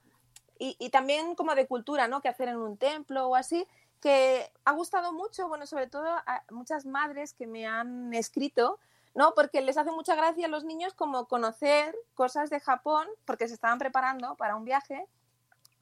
y, 0.59 0.75
y 0.79 0.89
también 0.89 1.35
como 1.35 1.55
de 1.55 1.67
cultura, 1.67 2.07
¿no? 2.07 2.21
Que 2.21 2.29
hacer 2.29 2.49
en 2.49 2.57
un 2.57 2.77
templo 2.77 3.27
o 3.27 3.35
así, 3.35 3.67
que 4.01 4.51
ha 4.65 4.71
gustado 4.73 5.13
mucho, 5.13 5.47
bueno, 5.47 5.65
sobre 5.65 5.87
todo 5.87 6.05
a 6.07 6.43
muchas 6.51 6.85
madres 6.85 7.33
que 7.33 7.47
me 7.47 7.65
han 7.65 8.13
escrito, 8.13 8.79
¿no? 9.15 9.33
Porque 9.33 9.61
les 9.61 9.77
hace 9.77 9.91
mucha 9.91 10.13
gracia 10.15 10.45
a 10.45 10.49
los 10.49 10.63
niños 10.63 10.93
como 10.93 11.27
conocer 11.27 11.95
cosas 12.13 12.49
de 12.49 12.59
Japón, 12.59 13.07
porque 13.25 13.47
se 13.47 13.55
estaban 13.55 13.79
preparando 13.79 14.35
para 14.35 14.55
un 14.55 14.65
viaje. 14.65 15.07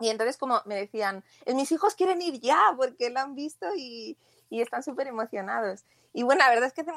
Y 0.04 0.10
entonces 0.10 0.38
como 0.38 0.62
me 0.66 0.76
decían, 0.76 1.24
"Eh, 1.46 1.54
mis 1.54 1.72
hijos 1.72 1.96
quieren 1.96 2.22
ir 2.22 2.40
ya 2.42 2.74
porque 2.76 3.10
lo 3.10 3.20
han 3.22 3.36
visto 3.36 3.68
y, 3.76 4.18
y 4.50 4.62
están 4.62 4.84
súper 4.84 5.08
emocionados. 5.08 5.86
Y 6.14 6.24
bueno, 6.24 6.40
la 6.40 6.50
verdad 6.50 6.66
es 6.68 6.74
que 6.74 6.82
hace, 6.82 6.92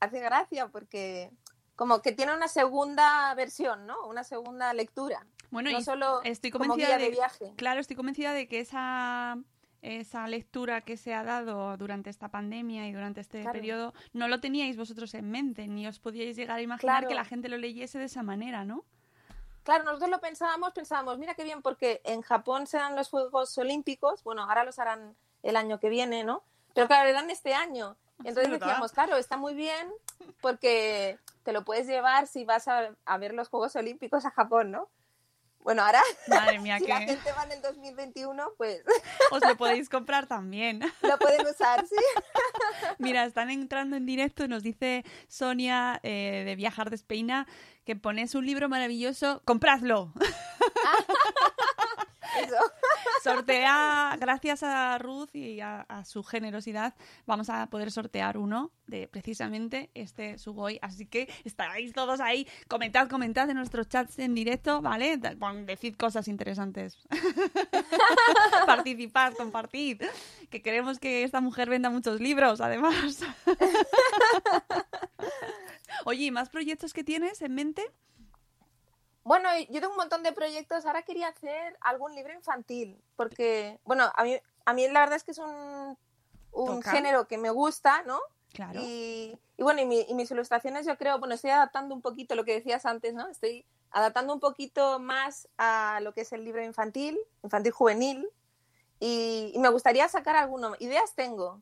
hace 0.00 0.20
gracia 0.20 0.68
porque 0.68 1.30
como 1.76 2.00
que 2.00 2.12
tiene 2.12 2.32
una 2.34 2.48
segunda 2.48 3.34
versión, 3.34 3.86
¿no? 3.86 4.06
Una 4.06 4.22
segunda 4.24 4.72
lectura. 4.72 5.26
Bueno, 5.50 5.70
no 5.70 5.78
y 5.78 5.82
solo 5.84 6.22
estoy 6.22 6.50
como 6.50 6.66
convencida 6.66 6.96
guía 6.96 6.98
de, 6.98 7.04
de, 7.04 7.10
viaje. 7.10 7.52
Claro, 7.56 7.80
estoy 7.80 7.96
convencida 7.96 8.32
de 8.32 8.46
que 8.48 8.60
esa 8.60 9.36
esa 9.82 10.26
lectura 10.28 10.80
que 10.80 10.96
se 10.96 11.12
ha 11.12 11.22
dado 11.24 11.76
durante 11.76 12.08
esta 12.08 12.30
pandemia 12.30 12.88
y 12.88 12.92
durante 12.92 13.20
este 13.20 13.42
Claro. 13.42 13.52
periodo 13.52 13.94
no 14.14 14.28
lo 14.28 14.40
teníais 14.40 14.78
vosotros 14.78 15.12
en 15.12 15.30
mente, 15.30 15.68
ni 15.68 15.86
os 15.86 15.98
podíais 15.98 16.36
llegar 16.36 16.58
a 16.58 16.62
imaginar 16.62 17.00
Claro. 17.00 17.08
que 17.08 17.14
la 17.14 17.24
gente 17.26 17.50
lo 17.50 17.58
leyese 17.58 17.98
de 17.98 18.06
esa 18.06 18.22
manera, 18.22 18.64
¿no? 18.64 18.86
Claro, 19.64 19.84
nosotros 19.84 20.10
lo 20.10 20.20
pensábamos, 20.20 20.72
pensábamos, 20.72 21.18
mira 21.18 21.34
qué 21.34 21.42
bien, 21.42 21.62
porque 21.62 22.00
en 22.04 22.20
Japón 22.20 22.66
se 22.66 22.76
dan 22.76 22.96
los 22.96 23.08
Juegos 23.08 23.56
Olímpicos, 23.58 24.22
bueno, 24.22 24.42
ahora 24.42 24.64
los 24.64 24.78
harán 24.78 25.16
el 25.42 25.56
año 25.56 25.80
que 25.80 25.88
viene, 25.88 26.22
¿no? 26.22 26.42
Pero 26.74 26.86
claro, 26.86 27.06
le 27.06 27.12
dan 27.12 27.30
este 27.30 27.54
año. 27.54 27.96
Entonces 28.24 28.50
decíamos, 28.50 28.92
claro, 28.92 29.16
está 29.16 29.36
muy 29.36 29.54
bien 29.54 29.92
porque 30.40 31.18
te 31.42 31.52
lo 31.52 31.64
puedes 31.64 31.86
llevar 31.86 32.26
si 32.26 32.44
vas 32.44 32.68
a, 32.68 32.94
a 33.04 33.18
ver 33.18 33.34
los 33.34 33.48
Juegos 33.48 33.74
Olímpicos 33.74 34.24
a 34.26 34.30
Japón, 34.30 34.70
¿no? 34.70 34.88
Bueno, 35.64 35.82
ahora, 35.82 36.02
Madre 36.28 36.58
mía, 36.60 36.78
si 36.78 36.86
la 36.86 36.98
que 37.00 37.06
gente 37.06 37.32
va 37.32 37.44
en 37.44 37.52
el 37.52 37.62
2021, 37.62 38.52
pues 38.58 38.82
os 39.32 39.40
lo 39.40 39.56
podéis 39.56 39.88
comprar 39.88 40.26
también. 40.26 40.80
lo 41.00 41.18
pueden 41.18 41.46
usar, 41.46 41.86
¿sí? 41.86 41.96
Mira, 42.98 43.24
están 43.24 43.48
entrando 43.50 43.96
en 43.96 44.04
directo, 44.04 44.46
nos 44.46 44.62
dice 44.62 45.04
Sonia 45.26 46.00
eh, 46.02 46.42
de 46.44 46.54
Viajar 46.54 46.90
Despeina 46.90 47.46
que 47.86 47.96
pones 47.96 48.34
un 48.34 48.46
libro 48.46 48.68
maravilloso, 48.68 49.42
compradlo. 49.44 50.12
Eso. 52.38 52.56
Sortea, 53.24 54.18
gracias 54.20 54.62
a 54.62 54.98
Ruth 54.98 55.34
y 55.34 55.58
a, 55.60 55.86
su 56.04 56.22
generosidad, 56.22 56.94
vamos 57.24 57.48
a 57.48 57.66
poder 57.68 57.90
sortear 57.90 58.36
uno 58.36 58.70
de 58.86 59.08
precisamente 59.08 59.90
este 59.94 60.36
Sugoi. 60.36 60.78
Así 60.82 61.06
que 61.06 61.32
estaréis 61.44 61.94
todos 61.94 62.20
ahí. 62.20 62.46
Comentad, 62.68 63.08
comentad 63.08 63.48
en 63.48 63.56
nuestros 63.56 63.88
chats 63.88 64.18
en 64.18 64.34
directo, 64.34 64.82
¿vale? 64.82 65.18
Decid 65.64 65.96
cosas 65.96 66.28
interesantes. 66.28 66.98
Participad, 68.66 69.32
compartid. 69.32 70.02
Que 70.50 70.60
queremos 70.60 70.98
que 70.98 71.24
esta 71.24 71.40
mujer 71.40 71.70
venda 71.70 71.88
muchos 71.88 72.20
libros, 72.20 72.60
además. 72.60 73.20
Oye, 76.04 76.26
¿y 76.26 76.30
más 76.30 76.50
proyectos 76.50 76.92
que 76.92 77.04
tienes 77.04 77.40
en 77.40 77.54
mente? 77.54 77.90
Bueno, 79.24 79.48
yo 79.70 79.80
tengo 79.80 79.90
un 79.92 79.96
montón 79.96 80.22
de 80.22 80.32
proyectos. 80.32 80.84
Ahora 80.86 81.02
quería 81.02 81.28
hacer 81.28 81.76
algún 81.80 82.14
libro 82.14 82.32
infantil, 82.32 83.02
porque, 83.16 83.80
bueno, 83.84 84.10
a 84.14 84.22
mí, 84.22 84.38
a 84.66 84.72
mí 84.74 84.86
la 84.88 85.00
verdad 85.00 85.16
es 85.16 85.24
que 85.24 85.30
es 85.32 85.38
un, 85.38 85.96
un 86.52 86.68
género 86.92 87.26
que 87.26 87.38
me 87.38 87.50
gusta, 87.50 88.02
¿no? 88.02 88.20
Claro. 88.52 88.80
Y, 88.82 89.36
y 89.56 89.62
bueno, 89.62 89.80
y, 89.80 89.86
mi- 89.86 90.04
y 90.08 90.14
mis 90.14 90.30
ilustraciones 90.30 90.86
yo 90.86 90.96
creo, 90.96 91.18
bueno, 91.18 91.34
estoy 91.34 91.50
adaptando 91.50 91.94
un 91.94 92.02
poquito 92.02 92.34
lo 92.34 92.44
que 92.44 92.54
decías 92.54 92.86
antes, 92.86 93.14
¿no? 93.14 93.26
Estoy 93.28 93.64
adaptando 93.90 94.32
un 94.34 94.40
poquito 94.40 94.98
más 94.98 95.48
a 95.56 96.00
lo 96.02 96.12
que 96.12 96.20
es 96.20 96.32
el 96.32 96.44
libro 96.44 96.62
infantil, 96.62 97.18
infantil 97.42 97.72
juvenil, 97.72 98.28
y, 99.00 99.52
y 99.54 99.58
me 99.58 99.70
gustaría 99.70 100.08
sacar 100.08 100.36
alguno. 100.36 100.74
Ideas 100.78 101.14
tengo. 101.14 101.60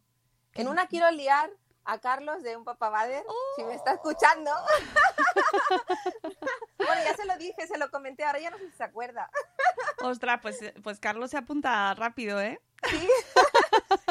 En 0.54 0.68
una 0.68 0.86
quiero 0.86 1.10
liar 1.10 1.50
a 1.84 1.98
Carlos 1.98 2.42
de 2.42 2.56
Un 2.56 2.64
Papá 2.64 2.90
Bader, 2.90 3.24
si 3.56 3.64
me 3.64 3.74
está 3.74 3.92
escuchando. 3.92 4.50
bueno, 6.78 7.02
ya 7.04 7.14
se 7.16 7.24
lo 7.26 7.36
dije, 7.36 7.66
se 7.66 7.78
lo 7.78 7.90
comenté, 7.90 8.24
ahora 8.24 8.38
ya 8.40 8.50
no 8.50 8.58
sé 8.58 8.70
si 8.70 8.76
se 8.76 8.84
acuerda. 8.84 9.30
Ostras, 10.02 10.38
pues, 10.42 10.58
pues 10.82 11.00
Carlos 11.00 11.30
se 11.30 11.38
apunta 11.38 11.94
rápido, 11.94 12.40
¿eh? 12.40 12.60
Sí. 12.88 13.08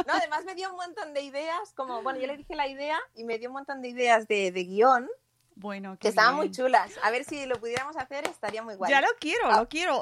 No, 0.07 0.13
además 0.13 0.43
me 0.45 0.55
dio 0.55 0.69
un 0.71 0.77
montón 0.77 1.13
de 1.13 1.21
ideas, 1.21 1.73
como, 1.75 2.01
bueno, 2.01 2.19
yo 2.19 2.27
le 2.27 2.37
dije 2.37 2.55
la 2.55 2.67
idea 2.67 2.97
y 3.13 3.23
me 3.23 3.37
dio 3.37 3.49
un 3.49 3.53
montón 3.53 3.81
de 3.81 3.89
ideas 3.89 4.27
de, 4.27 4.51
de 4.51 4.63
guion 4.63 5.09
Bueno, 5.55 5.97
que 5.99 6.07
estaban 6.07 6.35
muy 6.35 6.49
chulas. 6.51 6.91
A 7.03 7.11
ver 7.11 7.23
si 7.23 7.45
lo 7.45 7.59
pudiéramos 7.59 7.95
hacer, 7.97 8.25
estaría 8.27 8.63
muy 8.63 8.75
guay. 8.75 8.91
Ya 8.91 9.01
lo 9.01 9.07
quiero, 9.19 9.47
Ah. 9.51 9.59
lo 9.59 9.69
quiero. 9.69 10.01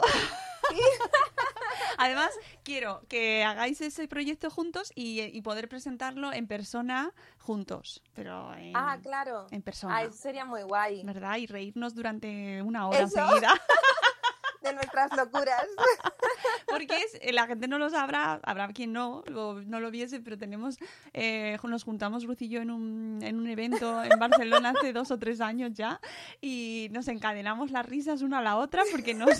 Además, 1.98 2.32
quiero 2.64 3.02
que 3.10 3.44
hagáis 3.44 3.82
ese 3.82 4.08
proyecto 4.08 4.50
juntos 4.50 4.92
y, 4.96 5.22
y 5.22 5.42
poder 5.42 5.68
presentarlo 5.68 6.32
en 6.32 6.48
persona 6.48 7.12
juntos. 7.40 8.02
Pero 8.14 8.54
en, 8.56 8.76
Ah, 8.76 8.98
claro. 9.02 9.48
en 9.52 9.62
persona. 9.62 9.98
Ah, 9.98 10.04
eso 10.04 10.14
sería 10.16 10.46
muy 10.46 10.62
guay. 10.64 11.04
¿Verdad? 11.04 11.38
Y 11.38 11.48
reírnos 11.48 11.96
durante 11.96 12.62
una 12.62 12.88
hora 12.88 13.00
Eso. 13.00 13.10
seguida. 13.28 13.54
De 14.70 14.76
nuestras 14.76 15.12
locuras. 15.18 15.66
Porque 16.68 16.98
es, 16.98 17.18
eh, 17.22 17.34
la 17.34 17.48
gente 17.48 17.68
no 17.68 17.78
lo 17.80 17.90
sabrá, 17.90 18.40
habrá 18.44 18.68
quien 18.70 18.94
no, 18.94 19.24
lo- 19.28 19.62
no 19.64 19.80
lo 19.80 19.90
viese, 19.92 20.20
pero 20.20 20.38
tenemos, 20.38 20.78
eh, 21.14 21.58
nos 21.64 21.84
juntamos 21.84 22.26
Ruth 22.26 22.42
y 22.42 22.50
yo 22.50 22.62
en 22.62 22.70
un, 22.72 23.20
en 23.24 23.38
un 23.40 23.48
evento 23.48 24.04
en 24.04 24.18
Barcelona 24.20 24.74
hace 24.78 24.94
dos 24.94 25.10
o 25.12 25.18
tres 25.20 25.42
años 25.42 25.72
ya 25.74 26.00
y 26.42 26.88
nos 26.92 27.08
encadenamos 27.08 27.72
las 27.72 27.86
risas 27.86 28.22
una 28.22 28.40
a 28.40 28.42
la 28.42 28.58
otra 28.58 28.84
porque 28.92 29.14
nos, 29.14 29.30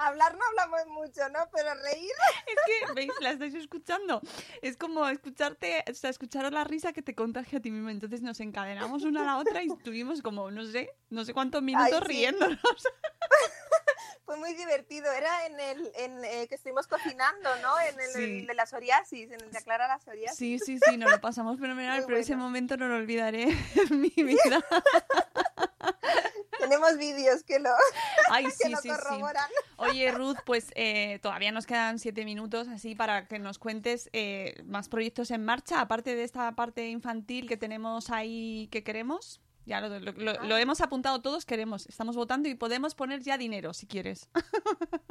Hablar 0.00 0.34
no 0.36 0.44
hablamos 0.68 0.86
mucho, 0.94 1.28
¿no? 1.30 1.40
Pero 1.52 1.74
reír. 1.74 2.10
Es 2.46 2.56
que, 2.66 2.92
¿veis? 2.94 3.10
La 3.20 3.30
estáis 3.30 3.54
escuchando. 3.54 4.20
Es 4.62 4.76
como 4.76 5.06
escucharte, 5.08 5.84
o 5.90 5.94
sea, 5.94 6.10
escuchar 6.10 6.52
la 6.52 6.64
risa 6.64 6.92
que 6.92 7.02
te 7.02 7.14
contagia 7.14 7.58
a 7.58 7.62
ti 7.62 7.70
mismo. 7.70 7.90
Entonces 7.90 8.22
nos 8.22 8.40
encadenamos 8.40 9.04
una 9.04 9.22
a 9.22 9.26
la 9.26 9.38
otra 9.38 9.62
y 9.62 9.68
estuvimos 9.68 10.22
como, 10.22 10.50
no 10.50 10.64
sé, 10.64 10.90
no 11.10 11.24
sé 11.24 11.32
cuántos 11.34 11.62
minutos 11.62 11.98
sí. 12.00 12.04
riéndonos. 12.06 12.58
Fue 14.24 14.36
muy 14.36 14.52
divertido. 14.52 15.10
Era 15.10 15.46
en 15.46 15.58
el 15.58 15.92
en, 15.96 16.24
eh, 16.24 16.46
que 16.48 16.56
estuvimos 16.56 16.86
cocinando, 16.86 17.48
¿no? 17.62 17.80
En 17.80 17.98
el, 17.98 18.08
Sí. 18.10 18.22
el 18.40 18.46
de 18.46 18.54
la 18.54 18.66
psoriasis, 18.66 19.30
en 19.30 19.40
el 19.40 19.50
de 19.50 19.58
aclarar 19.58 19.88
la 19.88 19.98
psoriasis. 19.98 20.36
Sí, 20.38 20.58
sí, 20.58 20.78
sí, 20.78 20.98
nos 20.98 21.10
lo 21.10 21.18
pasamos 21.20 21.58
fenomenal, 21.58 21.98
Muy 22.00 22.06
pero 22.06 22.18
ese 22.18 22.32
bueno. 22.34 22.44
momento 22.44 22.76
no 22.76 22.88
lo 22.88 22.96
olvidaré 22.96 23.44
en 23.90 24.00
mi 24.00 24.10
vida. 24.10 24.62
Tenemos 26.68 26.96
vídeos 26.98 27.42
que 27.44 27.58
lo, 27.58 27.70
Ay, 28.30 28.44
que 28.44 28.50
sí, 28.50 28.68
lo 28.68 28.76
sí, 28.78 28.88
sí. 28.90 28.94
corroboran. 28.94 29.48
Oye, 29.76 30.10
Ruth, 30.12 30.36
pues 30.44 30.70
eh, 30.74 31.18
todavía 31.22 31.50
nos 31.52 31.66
quedan 31.66 31.98
siete 31.98 32.24
minutos 32.24 32.68
así 32.68 32.94
para 32.94 33.26
que 33.26 33.38
nos 33.38 33.58
cuentes 33.58 34.10
eh, 34.12 34.60
más 34.66 34.88
proyectos 34.88 35.30
en 35.30 35.44
marcha, 35.44 35.80
aparte 35.80 36.14
de 36.14 36.24
esta 36.24 36.52
parte 36.52 36.88
infantil 36.88 37.48
que 37.48 37.56
tenemos 37.56 38.10
ahí 38.10 38.68
que 38.70 38.82
queremos. 38.84 39.40
Ya 39.64 39.80
lo, 39.82 39.88
lo- 40.00 40.12
lo- 40.12 40.42
lo 40.44 40.56
hemos 40.56 40.80
apuntado 40.80 41.20
todos, 41.20 41.44
queremos. 41.44 41.86
Estamos 41.86 42.16
votando 42.16 42.48
y 42.48 42.54
podemos 42.54 42.94
poner 42.94 43.20
ya 43.20 43.36
dinero 43.38 43.72
si 43.74 43.86
quieres. 43.86 44.28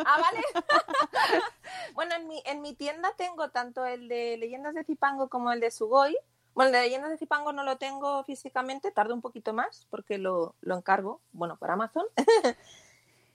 Ah, 0.10 0.22
vale. 0.22 0.40
bueno, 1.94 2.16
en 2.16 2.28
mi, 2.28 2.42
en 2.46 2.62
mi 2.62 2.74
tienda 2.74 3.12
tengo 3.18 3.50
tanto 3.50 3.86
el 3.86 4.08
de 4.08 4.38
Leyendas 4.38 4.74
de 4.74 4.84
Zipango 4.86 5.28
como 5.28 5.52
el 5.52 5.60
de 5.60 5.70
Sugoi. 5.72 6.16
Bueno, 6.58 6.72
de 6.72 6.82
Leyendas 6.82 7.12
de 7.12 7.20
Zipango 7.20 7.54
no 7.54 7.64
lo 7.64 7.78
tengo 7.78 8.24
físicamente, 8.24 8.90
tardo 8.92 9.14
un 9.14 9.22
poquito 9.22 9.54
más 9.54 9.86
porque 9.92 10.18
lo, 10.18 10.56
lo 10.62 10.76
encargo, 10.76 11.22
bueno, 11.32 11.56
por 11.58 11.70
Amazon. 11.70 12.08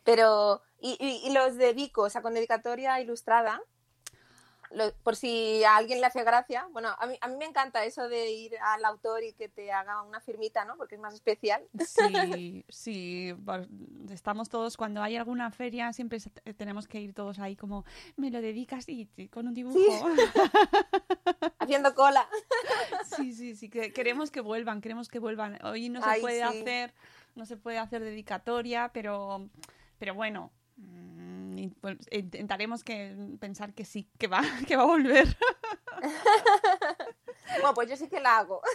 Pero, 0.05 0.63
y, 0.81 0.97
y- 0.99 1.29
y 1.29 1.33
los 1.33 1.57
de 1.57 1.73
Vico, 1.73 2.03
o 2.03 2.11
sea, 2.11 2.23
con 2.23 2.35
dedicatoria 2.35 3.01
ilustrada, 3.01 3.63
lo- 4.75 4.93
por 5.03 5.17
si 5.17 5.63
a 5.65 5.77
alguien 5.77 6.01
le 6.01 6.07
hace 6.07 6.23
gracia. 6.25 6.67
Bueno, 6.73 6.89
a 6.99 7.07
mí, 7.07 7.17
a 7.21 7.29
mí 7.29 7.37
me 7.37 7.45
encanta 7.45 7.85
eso 7.85 8.09
de 8.09 8.31
ir 8.31 8.57
al 8.61 8.85
autor 8.85 9.23
y 9.25 9.33
que 9.33 9.49
te 9.49 9.71
haga 9.73 10.03
una 10.03 10.21
firmita, 10.21 10.65
¿no? 10.65 10.77
Porque 10.77 10.95
es 10.97 11.01
más 11.01 11.15
especial. 11.15 11.63
Sí, 11.79 12.65
sí, 12.69 13.35
estamos 14.11 14.49
todos, 14.49 14.77
cuando 14.77 15.03
hay 15.03 15.17
alguna 15.17 15.51
feria, 15.51 15.93
siempre 15.93 16.21
se- 16.21 16.31
tenemos 16.55 16.89
que 16.89 17.01
ir 17.01 17.15
todos 17.15 17.39
ahí 17.39 17.57
como, 17.57 17.85
me 18.17 18.31
lo 18.31 18.41
dedicas 18.41 18.89
y 18.89 19.07
con 19.29 19.49
un 19.49 19.55
dibujo. 19.55 19.79
Haciendo 21.59 21.95
cola. 21.95 22.29
Sí, 23.05 23.33
sí, 23.33 23.55
sí, 23.55 23.69
que 23.69 23.93
queremos 23.93 24.31
que 24.31 24.41
vuelvan, 24.41 24.81
queremos 24.81 25.09
que 25.09 25.19
vuelvan. 25.19 25.59
Hoy 25.65 25.89
no 25.89 26.01
se 26.03 26.09
Ay, 26.09 26.21
puede 26.21 26.37
sí. 26.39 26.43
hacer, 26.43 26.95
no 27.35 27.47
se 27.47 27.57
puede 27.57 27.79
hacer 27.79 28.03
dedicatoria, 28.03 28.91
pero, 28.93 29.49
pero 29.99 30.15
bueno, 30.15 30.51
mm, 30.77 31.22
intentaremos 31.59 32.85
que 32.85 33.17
pensar 33.41 33.75
que 33.75 33.85
sí, 33.85 34.09
que 34.19 34.27
va, 34.27 34.43
que 34.67 34.77
va 34.77 34.83
a 34.83 34.87
volver. 34.87 35.37
Bueno, 37.55 37.75
pues 37.75 37.91
yo 37.91 37.97
sí 37.97 38.09
que 38.09 38.21
la 38.21 38.39
hago. 38.39 38.61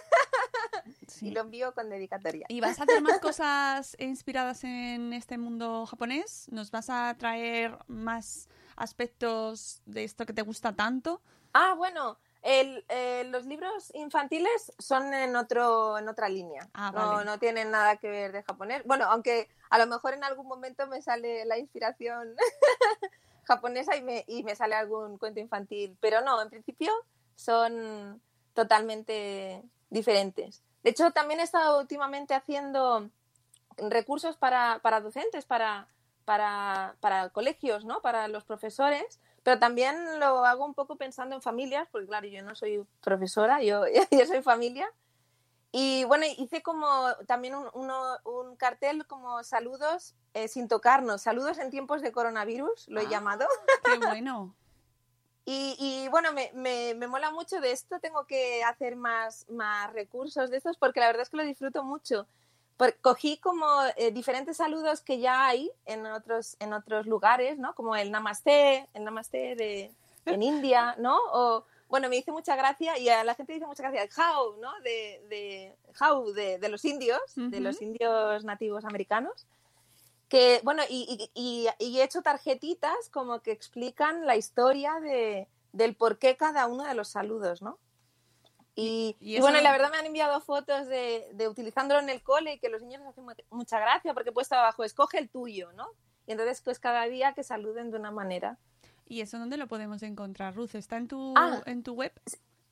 Sí. 1.08 1.28
Y 1.28 1.32
lo 1.32 1.42
envío 1.42 1.74
con 1.74 1.90
dedicatoria. 1.90 2.46
¿Y 2.50 2.60
vas 2.60 2.80
a 2.80 2.84
hacer 2.84 3.02
más 3.02 3.20
cosas 3.20 3.96
inspiradas 4.00 4.64
en 4.64 5.14
este 5.14 5.38
mundo 5.38 5.86
japonés? 5.86 6.48
¿Nos 6.52 6.70
vas 6.70 6.90
a 6.90 7.14
traer 7.18 7.78
más 7.88 8.48
aspectos 8.76 9.82
de 9.86 10.04
esto 10.04 10.26
que 10.26 10.34
te 10.34 10.42
gusta 10.44 10.74
tanto? 10.74 11.22
Ah, 11.54 11.74
bueno, 11.76 12.20
el- 12.48 12.86
eh, 12.88 13.26
los 13.26 13.46
libros 13.46 13.92
infantiles 13.94 14.72
son 14.80 15.14
en 15.14 15.36
otro 15.36 15.98
en 15.98 16.08
otra 16.08 16.30
línea. 16.30 16.66
Ah, 16.74 16.92
no, 16.94 17.12
vale. 17.12 17.26
no 17.26 17.38
tienen 17.40 17.72
nada 17.72 17.98
que 17.98 18.10
ver 18.10 18.32
de 18.32 18.42
japonés. 18.44 18.84
Bueno, 18.86 19.04
aunque 19.10 19.50
a 19.70 19.78
lo 19.78 19.86
mejor 19.86 20.14
en 20.14 20.24
algún 20.24 20.48
momento 20.48 20.88
me 20.88 21.02
sale 21.02 21.44
la 21.44 21.58
inspiración 21.58 22.36
japonesa 23.44 23.98
y 23.98 24.02
me, 24.02 24.24
y 24.28 24.44
me 24.44 24.56
sale 24.56 24.76
algún 24.76 25.18
cuento 25.18 25.42
infantil. 25.42 25.98
Pero 26.00 26.22
no, 26.22 26.42
en 26.42 26.50
principio 26.50 26.92
son 27.36 28.22
totalmente 28.54 29.62
diferentes. 29.90 30.64
De 30.84 30.92
hecho, 30.92 31.12
también 31.12 31.42
he 31.42 31.44
estado 31.44 31.80
últimamente 31.80 32.34
haciendo 32.34 33.10
recursos 33.78 34.38
para, 34.38 34.80
para 34.82 35.02
docentes, 35.02 35.46
para, 35.46 35.88
para, 36.28 36.98
para 37.00 37.30
colegios, 37.30 37.86
¿no? 37.86 38.02
Para 38.02 38.28
los 38.28 38.44
profesores, 38.44 39.22
pero 39.44 39.60
también 39.60 40.20
lo 40.20 40.44
hago 40.44 40.66
un 40.66 40.74
poco 40.74 40.98
pensando 40.98 41.34
en 41.38 41.42
familias, 41.42 41.88
porque 41.90 42.06
claro, 42.08 42.28
yo 42.28 42.44
no 42.44 42.54
soy 42.54 42.86
profesora, 43.00 43.64
yo, 43.64 43.86
yo 44.12 44.26
soy 44.26 44.42
familia. 44.42 44.92
Y 45.72 46.04
bueno, 46.04 46.26
hice 46.38 46.62
como 46.62 46.86
también 47.28 47.56
un, 47.56 47.70
uno- 47.74 48.18
un 48.26 48.58
cartel 48.58 49.08
como 49.08 49.42
saludos 49.46 50.16
eh, 50.34 50.50
sin 50.50 50.68
tocarnos, 50.68 51.22
saludos 51.22 51.60
en 51.60 51.70
tiempos 51.72 52.02
de 52.02 52.12
coronavirus, 52.12 52.90
lo 52.90 53.00
he 53.00 53.06
Ah. 53.06 53.10
llamado. 53.10 53.48
¡Qué 53.86 53.98
bueno! 54.06 54.54
Y, 55.46 55.78
y, 55.80 56.10
bueno, 56.10 56.34
me, 56.34 56.52
me, 56.56 56.94
me 56.94 57.08
mola 57.08 57.32
mucho 57.32 57.62
de 57.62 57.72
esto, 57.72 58.02
tengo 58.02 58.26
que 58.26 58.66
hacer 58.66 58.98
más, 58.98 59.46
más 59.50 59.94
recursos 59.94 60.50
de 60.50 60.58
estos 60.58 60.76
porque 60.78 61.00
la 61.00 61.08
verdad 61.08 61.22
es 61.22 61.30
que 61.30 61.38
lo 61.38 61.44
disfruto 61.44 61.86
mucho. 61.86 62.28
Por- 62.78 62.96
cogí 63.02 63.38
como 63.38 63.66
eh, 63.96 64.12
diferentes 64.12 64.58
saludos 64.58 65.02
que 65.02 65.20
ya 65.20 65.48
hay 65.48 65.72
en 65.86 66.06
otros, 66.06 66.56
en 66.60 66.74
otros 66.74 67.08
lugares, 67.08 67.58
¿no? 67.58 67.74
Como 67.76 67.96
el 67.96 68.12
namaste, 68.12 68.88
el 68.94 69.04
namaste 69.04 69.56
de, 69.56 69.92
en 70.26 70.44
India, 70.44 70.96
¿no? 71.00 71.18
O, 71.34 71.66
bueno, 71.90 72.08
me 72.10 72.18
hizo 72.18 72.32
mucha 72.34 72.56
gracia 72.56 72.98
y 73.00 73.10
a 73.10 73.24
la 73.24 73.34
gente 73.34 73.54
dice 73.54 73.66
mucha 73.66 73.82
gracia 73.84 74.04
el 74.04 74.10
how, 74.16 74.58
¿no? 74.62 74.72
De, 74.82 75.24
de, 75.30 75.76
how 76.00 76.32
de, 76.34 76.60
de 76.60 76.70
los 76.70 76.86
indios, 76.86 77.20
de 77.36 77.58
Ujú. 77.58 77.62
los 77.62 77.82
indios 77.82 78.44
nativos 78.44 78.86
americanos 78.86 79.46
que 80.30 80.60
bueno 80.64 80.84
y, 80.90 81.30
y- 81.34 81.68
y- 81.80 81.86
y 81.86 82.00
he 82.02 82.04
hecho 82.04 82.22
tarjetitas 82.22 83.10
como 83.14 83.40
que 83.42 83.52
explican 83.52 84.26
la 84.26 84.36
historia 84.36 85.00
de, 85.00 85.48
del 85.72 85.96
por 85.96 86.20
qué 86.20 86.36
cada 86.36 86.68
uno 86.68 86.84
de 86.84 86.94
los 86.96 87.08
saludos, 87.08 87.62
¿no? 87.62 87.78
Y, 88.80 89.18
Y- 89.20 89.38
y 89.38 89.40
bueno, 89.42 89.60
la 89.60 89.72
verdad 89.72 89.90
me 89.90 89.98
han 89.98 90.06
enviado 90.06 90.40
fotos 90.40 90.86
de, 90.86 91.28
de 91.34 91.48
utilizándolo 91.48 92.00
en 92.00 92.10
el 92.10 92.22
cole 92.22 92.54
y 92.54 92.60
que 92.60 92.70
los 92.70 92.84
niños 92.84 93.00
les 93.02 93.10
hacen 93.10 93.26
mu- 93.26 93.32
mucha 93.50 93.80
gracia 93.80 94.14
porque 94.14 94.30
he 94.30 94.34
puesto 94.34 94.54
abajo, 94.56 94.84
escoge 94.84 95.18
el 95.18 95.30
tuyo, 95.30 95.72
¿no? 95.74 95.88
Y 96.28 96.34
entonces 96.34 96.62
pues 96.62 96.78
cada 96.80 97.06
día 97.06 97.34
que 97.34 97.44
saluden 97.44 97.90
de 97.90 97.98
una 97.98 98.12
manera. 98.12 98.60
¿Y 99.08 99.22
eso 99.22 99.40
dónde 99.40 99.58
lo 99.58 99.68
podemos 99.68 100.04
encontrar, 100.04 100.54
Ruth? 100.56 100.76
¿Está 100.76 100.98
en 100.98 101.08
tu, 101.08 101.34
Ah. 101.36 101.64
en 101.66 101.82
tu 101.82 101.94
web? 101.94 102.12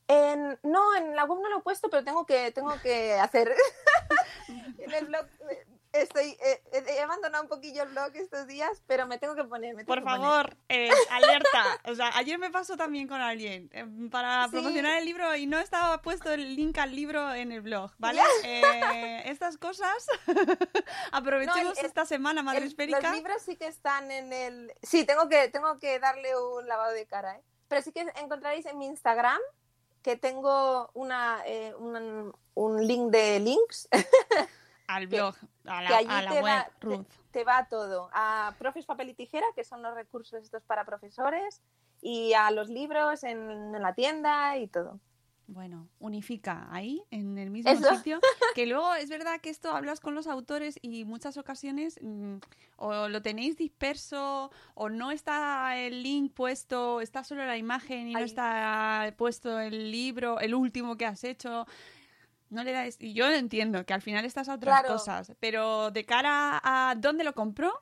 En, 0.07 0.59
no, 0.61 0.95
en 0.95 1.15
la 1.15 1.23
web 1.25 1.39
no 1.41 1.49
lo 1.49 1.57
he 1.57 1.61
puesto, 1.63 1.89
pero 1.89 2.03
tengo 2.03 2.27
que, 2.27 2.51
tengo 2.51 2.71
que 2.83 3.13
hacer. 3.15 3.51
en 4.77 4.93
el 4.93 5.05
blog 5.07 5.25
eh, 5.49 5.64
estoy, 6.01 6.38
eh, 6.43 6.62
he 6.88 6.99
abandonado 7.01 7.43
un 7.43 7.49
poquillo 7.49 7.84
el 7.84 7.89
blog 7.89 8.15
estos 8.15 8.47
días, 8.47 8.84
pero 8.88 9.05
me 9.08 9.17
tengo 9.17 9.36
que 9.36 9.43
poner. 9.43 9.75
me 9.75 9.84
tengo 9.84 9.88
Por 9.88 9.99
que 9.99 10.03
poner. 10.05 10.19
favor, 10.21 10.58
eh, 10.69 10.89
alerta. 11.12 11.81
O 11.86 11.95
sea, 11.95 12.12
ayer 12.15 12.38
me 12.39 12.49
pasó 12.51 12.77
también 12.77 13.08
con 13.08 13.21
alguien 13.21 13.69
eh, 13.73 13.86
para 14.12 14.45
Sí. 14.45 14.51
promocionar 14.51 14.97
el 14.97 15.05
libro 15.05 15.36
y 15.36 15.45
no 15.47 15.60
estaba 15.60 16.01
puesto 16.01 16.31
el 16.31 16.55
link 16.55 16.77
al 16.77 16.95
libro 16.95 17.34
en 17.34 17.51
el 17.51 17.62
blog, 17.62 17.91
¿vale? 17.97 18.21
Eh, 18.43 19.23
estas 19.25 19.58
cosas, 19.58 20.05
aprovechemos 21.12 21.63
No, 21.63 21.71
el- 21.71 21.77
el- 21.79 21.86
esta 21.86 22.05
semana, 22.05 22.43
Madre 22.43 22.60
El- 22.60 22.67
Esférica. 22.67 22.99
Los 23.01 23.12
libros 23.13 23.41
sí 23.41 23.55
que 23.55 23.67
están 23.67 24.12
en 24.12 24.31
el. 24.34 24.73
Sí, 24.84 25.05
tengo 25.05 25.27
que, 25.29 25.47
tengo 25.49 25.79
que 25.79 25.99
darle 25.99 26.36
un 26.38 26.67
lavado 26.67 26.93
de 26.93 27.05
cara, 27.05 27.36
¿eh? 27.38 27.43
Pero 27.67 27.81
sí 27.81 27.91
que 27.91 28.01
encontraréis 28.21 28.65
en 28.67 28.77
mi 28.77 28.86
Instagram 28.86 29.39
que 30.03 30.15
tengo 30.15 30.91
una, 30.93 31.41
eh, 31.47 31.73
un, 31.79 32.31
un 32.53 32.88
link 32.88 33.10
de 33.12 33.39
links 33.39 33.88
Al 34.88 35.08
blog, 35.08 35.36
a 35.65 35.80
que 35.82 35.89
la, 35.89 35.98
allí 35.98 36.08
a 36.10 36.21
la 36.21 36.30
te, 36.32 36.41
web, 36.41 36.43
va, 36.54 36.69
te, 36.80 36.86
Ruth. 36.86 37.06
te 37.32 37.43
va 37.43 37.67
todo. 37.67 38.10
A 38.13 38.54
Profes 38.60 38.86
Papel 38.86 39.10
y 39.10 39.13
Tijera, 39.15 39.48
que 39.56 39.63
son 39.63 39.82
los 39.82 39.95
recursos 39.95 40.43
estos 40.43 40.63
para 40.63 40.86
profesores, 40.86 41.62
y 42.02 42.34
a 42.34 42.52
los 42.52 42.69
libros 42.69 43.24
en, 43.24 43.74
en 43.76 43.82
la 43.82 43.93
tienda 43.93 44.58
y 44.58 44.67
todo. 44.67 45.00
Bueno, 45.48 45.88
unifica 46.00 46.67
ahí, 46.71 47.04
en 47.12 47.38
el 47.38 47.52
mismo 47.52 47.69
Eso. 47.71 47.95
sitio. 47.98 48.19
Que 48.56 48.65
luego 48.65 48.95
es 48.95 49.10
verdad 49.10 49.39
que 49.41 49.52
esto 49.52 49.71
hablas 49.76 50.00
con 50.00 50.15
los 50.15 50.26
autores 50.26 50.80
y 50.82 51.06
muchas 51.06 51.38
ocasiones 51.38 52.00
mm, 52.02 52.38
o 52.78 53.08
lo 53.10 53.21
tenéis 53.21 53.56
disperso 53.56 54.50
o 54.74 54.89
no 54.89 55.12
está 55.12 55.78
el 55.78 56.02
link 56.02 56.34
puesto, 56.34 57.00
está 57.00 57.24
solo 57.24 57.45
la 57.45 57.58
imagen 57.58 58.08
y 58.08 58.13
no 58.13 58.19
Ahí. 58.19 58.26
está 58.26 59.13
puesto 59.17 59.60
el 59.60 59.91
libro, 59.91 60.39
el 60.39 60.56
último 60.56 60.98
que 60.98 61.06
has 61.06 61.24
hecho. 61.24 61.67
No 62.49 62.63
le 62.63 62.71
dais. 62.71 62.97
Y 62.99 63.13
yo 63.13 63.29
entiendo 63.29 63.86
que 63.86 63.93
al 63.93 64.01
final 64.01 64.23
estás 64.25 64.49
a 64.49 64.55
otras 64.55 64.79
Claro. 64.81 64.93
cosas, 64.95 65.31
pero 65.39 65.91
de 65.91 66.05
cara 66.05 66.62
a 66.63 66.95
dónde 66.95 67.23
lo 67.23 67.34
compró, 67.34 67.81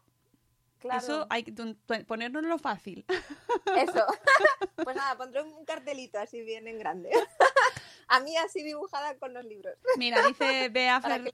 Claro. 0.79 0.99
eso 0.99 1.27
hay 1.29 1.43
que 1.43 1.53
ponérnoslo 2.07 2.57
fácil. 2.57 3.05
Eso. 3.75 4.05
pues 4.83 4.95
nada, 4.95 5.17
pondré 5.17 5.41
un 5.41 5.63
cartelito 5.65 6.19
así 6.19 6.41
bien 6.41 6.67
en 6.67 6.79
grande. 6.79 7.09
A 8.13 8.19
mí 8.19 8.37
así 8.37 8.61
dibujada 8.61 9.17
con 9.17 9.33
los 9.33 9.43
libros. 9.43 9.73
Mira, 9.97 10.25
dice 10.27 10.69
Bea 10.71 11.01
Fer-. 11.01 11.33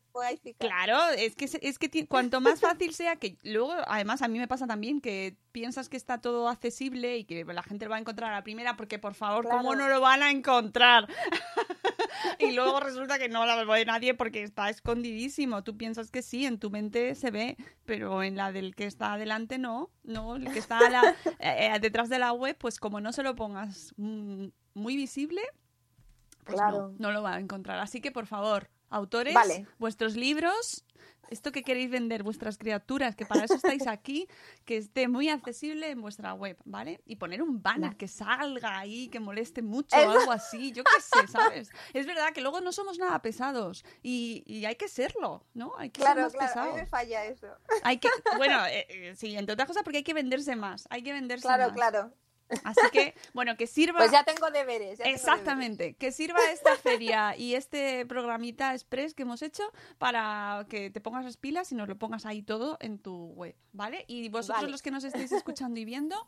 Claro, 0.57 1.09
es 1.09 1.35
que, 1.35 1.45
es 1.61 1.77
que 1.77 2.07
cuanto 2.07 2.39
más 2.39 2.61
fácil 2.61 2.93
sea, 2.93 3.17
que 3.17 3.37
luego, 3.43 3.73
además, 3.85 4.21
a 4.21 4.29
mí 4.29 4.39
me 4.39 4.47
pasa 4.47 4.65
también 4.65 5.01
que 5.01 5.35
piensas 5.51 5.89
que 5.89 5.97
está 5.97 6.21
todo 6.21 6.47
accesible 6.47 7.17
y 7.17 7.25
que 7.25 7.43
la 7.43 7.63
gente 7.63 7.85
lo 7.85 7.91
va 7.91 7.97
a 7.97 7.99
encontrar 7.99 8.31
a 8.31 8.35
la 8.35 8.43
primera, 8.43 8.77
porque 8.77 8.97
por 8.97 9.13
favor, 9.13 9.45
¿cómo 9.49 9.75
no 9.75 9.89
lo 9.89 9.99
van 9.99 10.23
a 10.23 10.31
encontrar? 10.31 11.09
y 12.39 12.51
luego 12.51 12.79
resulta 12.79 13.19
que 13.19 13.27
no 13.27 13.45
la 13.45 13.61
ve 13.65 13.83
nadie 13.83 14.13
porque 14.13 14.43
está 14.43 14.69
escondidísimo. 14.69 15.63
Tú 15.65 15.75
piensas 15.75 16.11
que 16.11 16.21
sí, 16.21 16.45
en 16.45 16.59
tu 16.59 16.69
mente 16.69 17.13
se 17.15 17.29
ve, 17.29 17.57
pero 17.85 18.23
en 18.23 18.37
la 18.37 18.53
del 18.53 18.73
que 18.73 18.85
está 18.85 19.13
adelante 19.13 19.57
no. 19.57 19.91
No, 20.03 20.37
el 20.37 20.49
que 20.53 20.59
está 20.59 20.79
a 20.79 20.89
la- 20.89 21.15
eh, 21.39 21.73
eh, 21.75 21.79
detrás 21.81 22.07
de 22.07 22.19
la 22.19 22.31
web, 22.31 22.55
pues 22.57 22.79
como 22.79 23.01
no 23.01 23.11
se 23.11 23.23
lo 23.23 23.35
pongas 23.35 23.93
mm, 23.97 24.47
muy 24.75 24.95
visible, 24.95 25.41
pues 26.49 26.61
Claro. 26.61 26.89
no, 26.89 26.95
no 26.99 27.11
lo 27.11 27.21
va 27.23 27.35
a 27.35 27.39
encontrar. 27.39 27.79
Así 27.79 28.01
que, 28.01 28.11
por 28.11 28.25
favor, 28.27 28.69
autores, 28.89 29.33
Vale. 29.33 29.65
vuestros 29.77 30.15
libros 30.15 30.83
Esto 31.31 31.51
que 31.51 31.61
queréis 31.61 31.91
vender, 31.91 32.23
vuestras 32.23 32.57
criaturas, 32.57 33.15
que 33.15 33.23
para 33.23 33.43
eso 33.43 33.53
estáis 33.53 33.85
aquí, 33.85 34.27
que 34.65 34.77
esté 34.77 35.07
muy 35.07 35.29
accesible 35.29 35.91
en 35.91 36.01
vuestra 36.01 36.33
web, 36.33 36.57
¿vale? 36.65 37.01
Y 37.05 37.17
poner 37.17 37.43
un 37.43 37.61
banner 37.61 37.95
que 37.97 38.07
salga 38.07 38.79
ahí, 38.79 39.09
que 39.09 39.19
moleste 39.19 39.61
mucho 39.61 39.95
o 39.95 40.09
algo 40.09 40.31
así, 40.31 40.71
yo 40.71 40.83
qué 40.83 40.99
sé, 40.99 41.27
¿sabes? 41.27 41.69
Es 41.93 42.07
verdad 42.07 42.33
que 42.33 42.41
luego 42.41 42.61
no 42.61 42.71
somos 42.71 42.97
nada 42.97 43.21
pesados 43.21 43.85
y, 44.01 44.41
y 44.47 44.65
hay 44.65 44.75
que 44.75 44.87
serlo, 44.87 45.45
¿no? 45.53 45.73
Hay 45.77 45.91
que 45.91 46.01
ser 46.01 46.13
Claro, 46.13 46.21
más 46.23 46.33
claro, 46.33 46.45
a 46.45 46.47
mí 46.47 46.71
pesados. 46.71 46.75
me 46.77 46.85
falla 46.87 47.25
eso. 47.25 47.47
Hay 47.83 47.99
que, 47.99 48.09
bueno, 48.37 48.65
eh, 48.65 48.87
eh, 48.89 49.13
sí, 49.15 49.35
entre 49.37 49.53
otras 49.53 49.67
cosas 49.67 49.83
porque 49.83 49.97
hay 49.97 50.03
que 50.03 50.15
venderse 50.15 50.55
más, 50.55 50.87
hay 50.89 51.03
que 51.03 51.13
venderse 51.13 51.43
Claro, 51.47 51.65
más. 51.65 51.73
claro. 51.73 52.11
Así 52.63 52.81
que, 52.91 53.13
bueno, 53.33 53.55
que 53.57 53.67
sirva... 53.67 53.99
Pues 53.99 54.11
ya 54.11 54.23
tengo 54.23 54.49
deberes. 54.51 54.97
ya 54.97 55.03
tengo 55.03 55.15
Exactamente, 55.15 55.93
que 55.95 56.11
sirva 56.11 56.39
esta 56.51 56.75
feria 56.75 57.35
y 57.37 57.55
este 57.55 58.05
programita 58.05 58.73
express 58.73 59.13
que 59.13 59.23
hemos 59.23 59.41
hecho 59.41 59.63
para 59.97 60.65
que 60.69 60.89
te 60.89 61.01
pongas 61.01 61.25
las 61.25 61.37
pilas 61.37 61.71
y 61.71 61.75
nos 61.75 61.87
lo 61.87 61.97
pongas 61.97 62.25
ahí 62.25 62.41
todo 62.41 62.77
en 62.81 62.97
tu 62.99 63.27
web, 63.33 63.55
¿vale? 63.73 64.03
Y 64.07 64.29
vosotros 64.29 64.61
Vale. 64.61 64.71
los 64.71 64.81
que 64.81 64.91
nos 64.91 65.03
estéis 65.03 65.31
escuchando 65.31 65.79
y 65.79 65.85
viendo, 65.85 66.27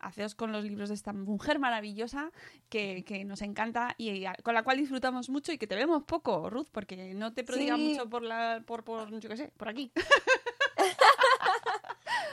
haceos 0.00 0.34
con 0.34 0.50
los 0.50 0.64
libros 0.64 0.88
de 0.88 0.96
esta 0.96 1.12
mujer 1.12 1.60
maravillosa 1.60 2.32
que, 2.68 3.04
que 3.04 3.24
nos 3.24 3.40
encanta 3.40 3.94
y 3.98 4.24
a- 4.24 4.34
con 4.42 4.54
la 4.54 4.64
cual 4.64 4.78
disfrutamos 4.78 5.28
mucho 5.30 5.52
y 5.52 5.58
que 5.58 5.68
te 5.68 5.76
vemos 5.76 6.02
poco, 6.02 6.50
Ruth, 6.50 6.66
porque 6.72 7.14
no 7.14 7.32
te 7.32 7.44
prodiga 7.44 7.76
Sí. 7.76 7.82
mucho 7.90 8.10
por 8.10 8.22
la, 8.24 8.64
por, 8.66 8.82
por, 8.82 9.16
yo 9.20 9.28
qué 9.28 9.36
sé, 9.36 9.52
por 9.56 9.68
aquí. 9.68 9.92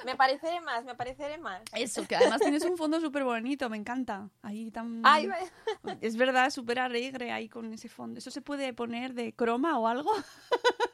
Me 0.05 0.15
pareceré 0.15 0.61
más, 0.61 0.83
me 0.85 0.95
pareceré 0.95 1.37
más. 1.37 1.61
Eso, 1.73 2.05
que 2.07 2.15
además 2.15 2.39
tienes 2.41 2.63
un 2.65 2.77
fondo 2.77 2.99
súper 3.01 3.23
bonito, 3.23 3.69
me 3.69 3.77
encanta. 3.77 4.29
Ahí 4.41 4.71
tan... 4.71 5.01
Ay, 5.03 5.27
va- 5.27 5.37
Es 6.01 6.15
verdad, 6.17 6.49
súper 6.49 6.79
alegre 6.79 7.31
ahí 7.31 7.49
con 7.49 7.73
ese 7.73 7.89
fondo. 7.89 8.17
¿Eso 8.19 8.31
se 8.31 8.41
puede 8.41 8.73
poner 8.73 9.13
de 9.13 9.33
croma 9.33 9.77
o 9.79 9.87
algo? 9.87 10.11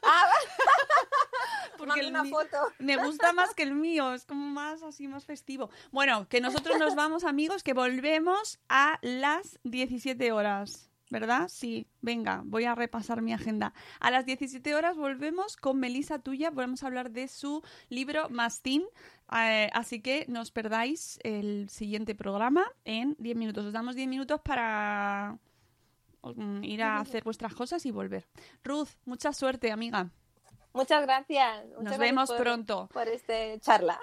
Ah, 0.02 0.30
Porque 1.78 2.06
una 2.06 2.24
foto. 2.24 2.56
me 2.78 2.96
gusta 2.96 3.32
más 3.34 3.54
que 3.54 3.62
el 3.62 3.74
mío, 3.74 4.14
es 4.14 4.24
como 4.24 4.46
más 4.48 4.82
así, 4.82 5.08
más 5.08 5.26
festivo. 5.26 5.68
Bueno, 5.92 6.26
que 6.28 6.40
nosotros 6.40 6.78
nos 6.78 6.94
vamos, 6.94 7.24
amigos, 7.24 7.62
que 7.62 7.74
volvemos 7.74 8.58
a 8.68 8.98
las 9.02 9.58
17 9.64 10.32
horas. 10.32 10.88
¿Verdad? 11.08 11.46
Sí, 11.48 11.86
venga, 12.02 12.42
voy 12.44 12.64
a 12.64 12.74
repasar 12.74 13.22
mi 13.22 13.32
agenda. 13.32 13.72
A 14.00 14.10
las 14.10 14.26
17 14.26 14.74
horas 14.74 14.96
volvemos 14.96 15.56
con 15.56 15.78
Melisa 15.78 16.18
Tuya, 16.18 16.50
volvemos 16.50 16.82
a 16.82 16.88
hablar 16.88 17.12
de 17.12 17.28
su 17.28 17.62
libro 17.90 18.28
Mastín. 18.28 18.82
Eh, 19.36 19.70
así 19.72 20.00
que 20.02 20.24
no 20.28 20.40
os 20.40 20.50
perdáis 20.50 21.20
el 21.22 21.68
siguiente 21.68 22.16
programa 22.16 22.64
en 22.84 23.14
10 23.20 23.36
minutos. 23.36 23.66
Os 23.66 23.72
damos 23.72 23.94
10 23.94 24.08
minutos 24.08 24.40
para 24.40 25.38
mm, 26.24 26.64
ir 26.64 26.82
a 26.82 26.98
hacer 26.98 27.22
vuestras 27.22 27.54
cosas 27.54 27.86
y 27.86 27.92
volver. 27.92 28.26
Ruth, 28.64 28.88
mucha 29.04 29.32
suerte, 29.32 29.70
amiga. 29.70 30.10
Muchas 30.72 31.02
gracias. 31.02 31.64
Muchas 31.66 31.70
Nos 31.70 31.82
gracias 31.84 31.98
vemos 32.00 32.28
por- 32.30 32.38
pronto. 32.38 32.88
Por 32.92 33.06
este 33.08 33.60
charla. 33.60 33.98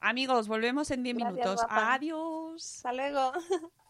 Amigos, 0.00 0.48
volvemos 0.48 0.90
en 0.90 1.02
10 1.02 1.16
Gracias, 1.16 1.34
minutos. 1.34 1.66
guapa. 1.66 1.92
Adiós. 1.94 2.76
Hasta 2.76 2.92
luego. 2.94 3.32